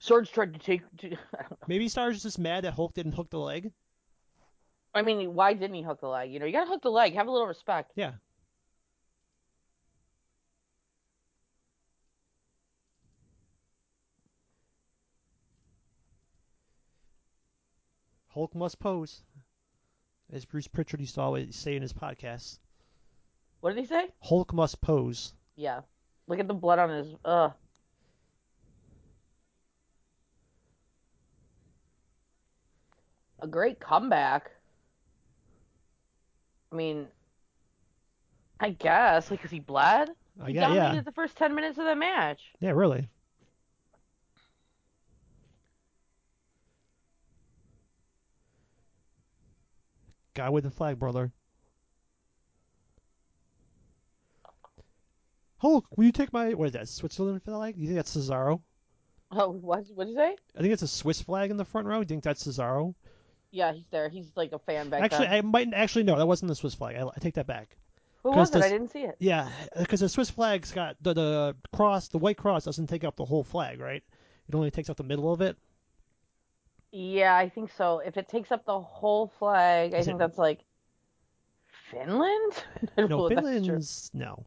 [0.00, 0.82] Sarge tried to take.
[0.98, 1.06] To,
[1.38, 1.56] I don't know.
[1.68, 3.72] Maybe Sarge is just mad that Hulk didn't hook the leg.
[4.92, 6.32] I mean, why didn't he hook the leg?
[6.32, 7.14] You know, you gotta hook the leg.
[7.14, 7.92] Have a little respect.
[7.94, 8.12] Yeah.
[18.36, 19.22] Hulk must pose,
[20.30, 22.58] as Bruce Pritchard used to always say in his podcast.
[23.60, 24.08] What did he say?
[24.20, 25.32] Hulk must pose.
[25.56, 25.80] Yeah.
[26.26, 27.14] Look at the blood on his.
[27.24, 27.54] Ugh.
[33.40, 34.50] A great comeback.
[36.72, 37.06] I mean,
[38.60, 40.10] I guess like, 'cause he bled.
[40.40, 42.52] Uh, He yeah, dominated yeah, the first ten minutes of the match.
[42.60, 43.08] yeah, really.
[50.36, 51.32] Guy with the flag, brother.
[54.44, 54.50] Oh,
[55.56, 56.88] Hulk, will you take my what is that?
[56.88, 57.76] Switzerland flag?
[57.76, 58.60] You think that's Cesaro?
[59.32, 59.84] Oh, what?
[59.94, 60.36] What did you say?
[60.56, 61.98] I think it's a Swiss flag in the front row.
[62.00, 62.94] You think that's Cesaro?
[63.50, 64.08] Yeah, he's there.
[64.08, 65.34] He's like a fan back Actually, then.
[65.36, 66.96] I might actually no, that wasn't the Swiss flag.
[66.96, 67.76] I, I take that back.
[68.22, 68.66] Who 'cause was it?
[68.66, 69.16] I didn't see it.
[69.18, 73.16] Yeah, because the Swiss flag's got the the cross, the white cross doesn't take up
[73.16, 74.02] the whole flag, right?
[74.48, 75.56] It only takes up the middle of it.
[76.96, 77.98] Yeah, I think so.
[77.98, 80.64] If it takes up the whole flag, I think it- that's like
[81.90, 82.64] Finland.
[82.96, 83.56] I don't know No, if that's true.
[83.60, 84.44] Finland's no.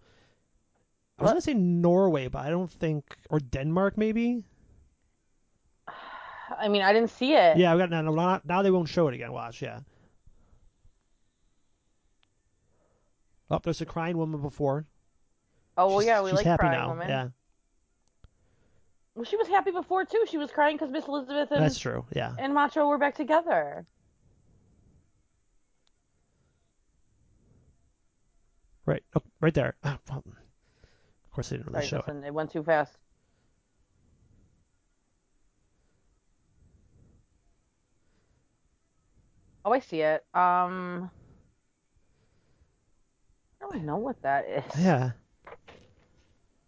[1.20, 4.44] I was gonna say Norway, but I don't think or Denmark maybe.
[6.60, 7.58] I mean, I didn't see it.
[7.58, 8.02] Yeah, I got now.
[8.02, 9.32] Now now they won't show it again.
[9.32, 9.82] Watch, yeah.
[13.52, 14.86] Oh, there's a crying woman before.
[15.78, 16.90] Oh well, She's- yeah, we she's like happy crying now.
[16.90, 17.10] women.
[17.10, 17.28] Yeah,
[19.20, 20.24] Well, she was happy before too.
[20.30, 22.06] She was crying because Miss Elizabeth and that's true.
[22.16, 22.32] Yeah.
[22.40, 23.86] and Macho were back together.
[28.86, 29.04] Right.
[29.18, 29.76] Oh, right there.
[29.84, 32.06] Ah, well, of course, they didn't really Sorry, show it.
[32.06, 32.98] Justin, it went too fast.
[39.66, 40.24] Oh, I see it.
[40.34, 41.12] Um,
[43.62, 44.82] I don't know what that is.
[44.82, 45.12] Yeah.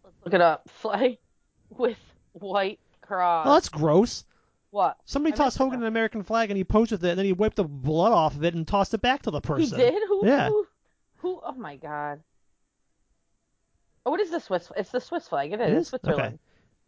[0.04, 0.68] Let's look it up.
[0.68, 1.16] Fly
[1.70, 3.46] with white cross.
[3.46, 4.24] Oh, that's gross.
[4.70, 4.96] what?
[5.04, 5.86] Somebody I tossed Hogan though.
[5.86, 8.34] an American flag and he posed with it, and then he wiped the blood off
[8.36, 9.78] of it and tossed it back to the person.
[9.78, 10.02] He did?
[10.08, 10.26] Who?
[10.26, 10.48] Yeah.
[10.48, 10.66] Who,
[11.18, 11.40] who?
[11.44, 12.20] Oh my god.
[14.04, 14.70] Oh, what is the Swiss?
[14.76, 15.52] It's the Swiss flag.
[15.52, 15.88] It is, it is?
[15.88, 16.20] Switzerland.
[16.20, 16.38] Okay.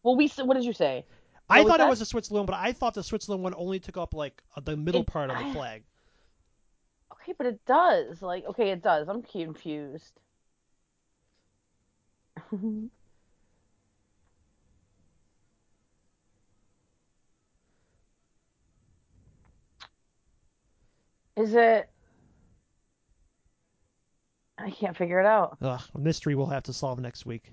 [0.02, 0.28] Well, we.
[0.28, 1.04] What did you say?
[1.48, 3.78] I What was thought it was the Switzerland, but I thought the Switzerland one only
[3.78, 5.82] took up like uh, the middle It- part of the I- flag.
[7.12, 8.20] Okay, but it does.
[8.20, 9.08] Like, okay, it does.
[9.08, 10.12] I'm confused.
[21.36, 21.88] Is it?
[24.56, 25.58] I can't figure it out.
[25.60, 27.52] Ugh, a mystery we'll have to solve next week.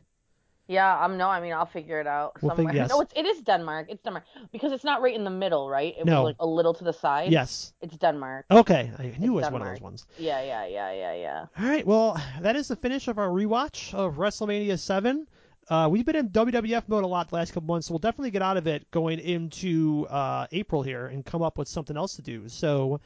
[0.67, 2.75] Yeah, um, no, I mean I'll figure it out We'll fig- somewhere.
[2.75, 2.89] yes.
[2.89, 3.87] No, it's it is Denmark.
[3.89, 5.95] It's Denmark because it's not right in the middle, right?
[5.97, 6.21] It No.
[6.23, 7.31] was like a little to the side.
[7.31, 7.73] Yes.
[7.81, 8.45] It's Denmark.
[8.51, 10.05] Okay, I knew it It's was one of those ones.
[10.17, 11.45] Yeah, yeah, yeah, yeah, yeah.
[11.59, 15.27] All right, well, that is the finish of our rewatch of WrestleMania 7.
[15.69, 18.31] Uh, we've been in WWF mode a lot the last couple months, so we'll definitely
[18.31, 22.15] get out of it going into uh, April here and come up with something else
[22.15, 22.47] to do.
[22.47, 22.99] So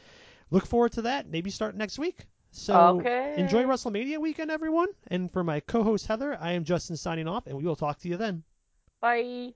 [0.52, 1.28] look forward to that.
[1.30, 2.26] Maybe start next week.
[2.52, 3.34] So Okay.
[3.36, 4.90] enjoy WrestleMania weekend, everyone.
[5.08, 8.08] And for my co-host Heather, I am Justin signing off, and we will talk to
[8.08, 8.44] you then.
[9.02, 9.54] Bye.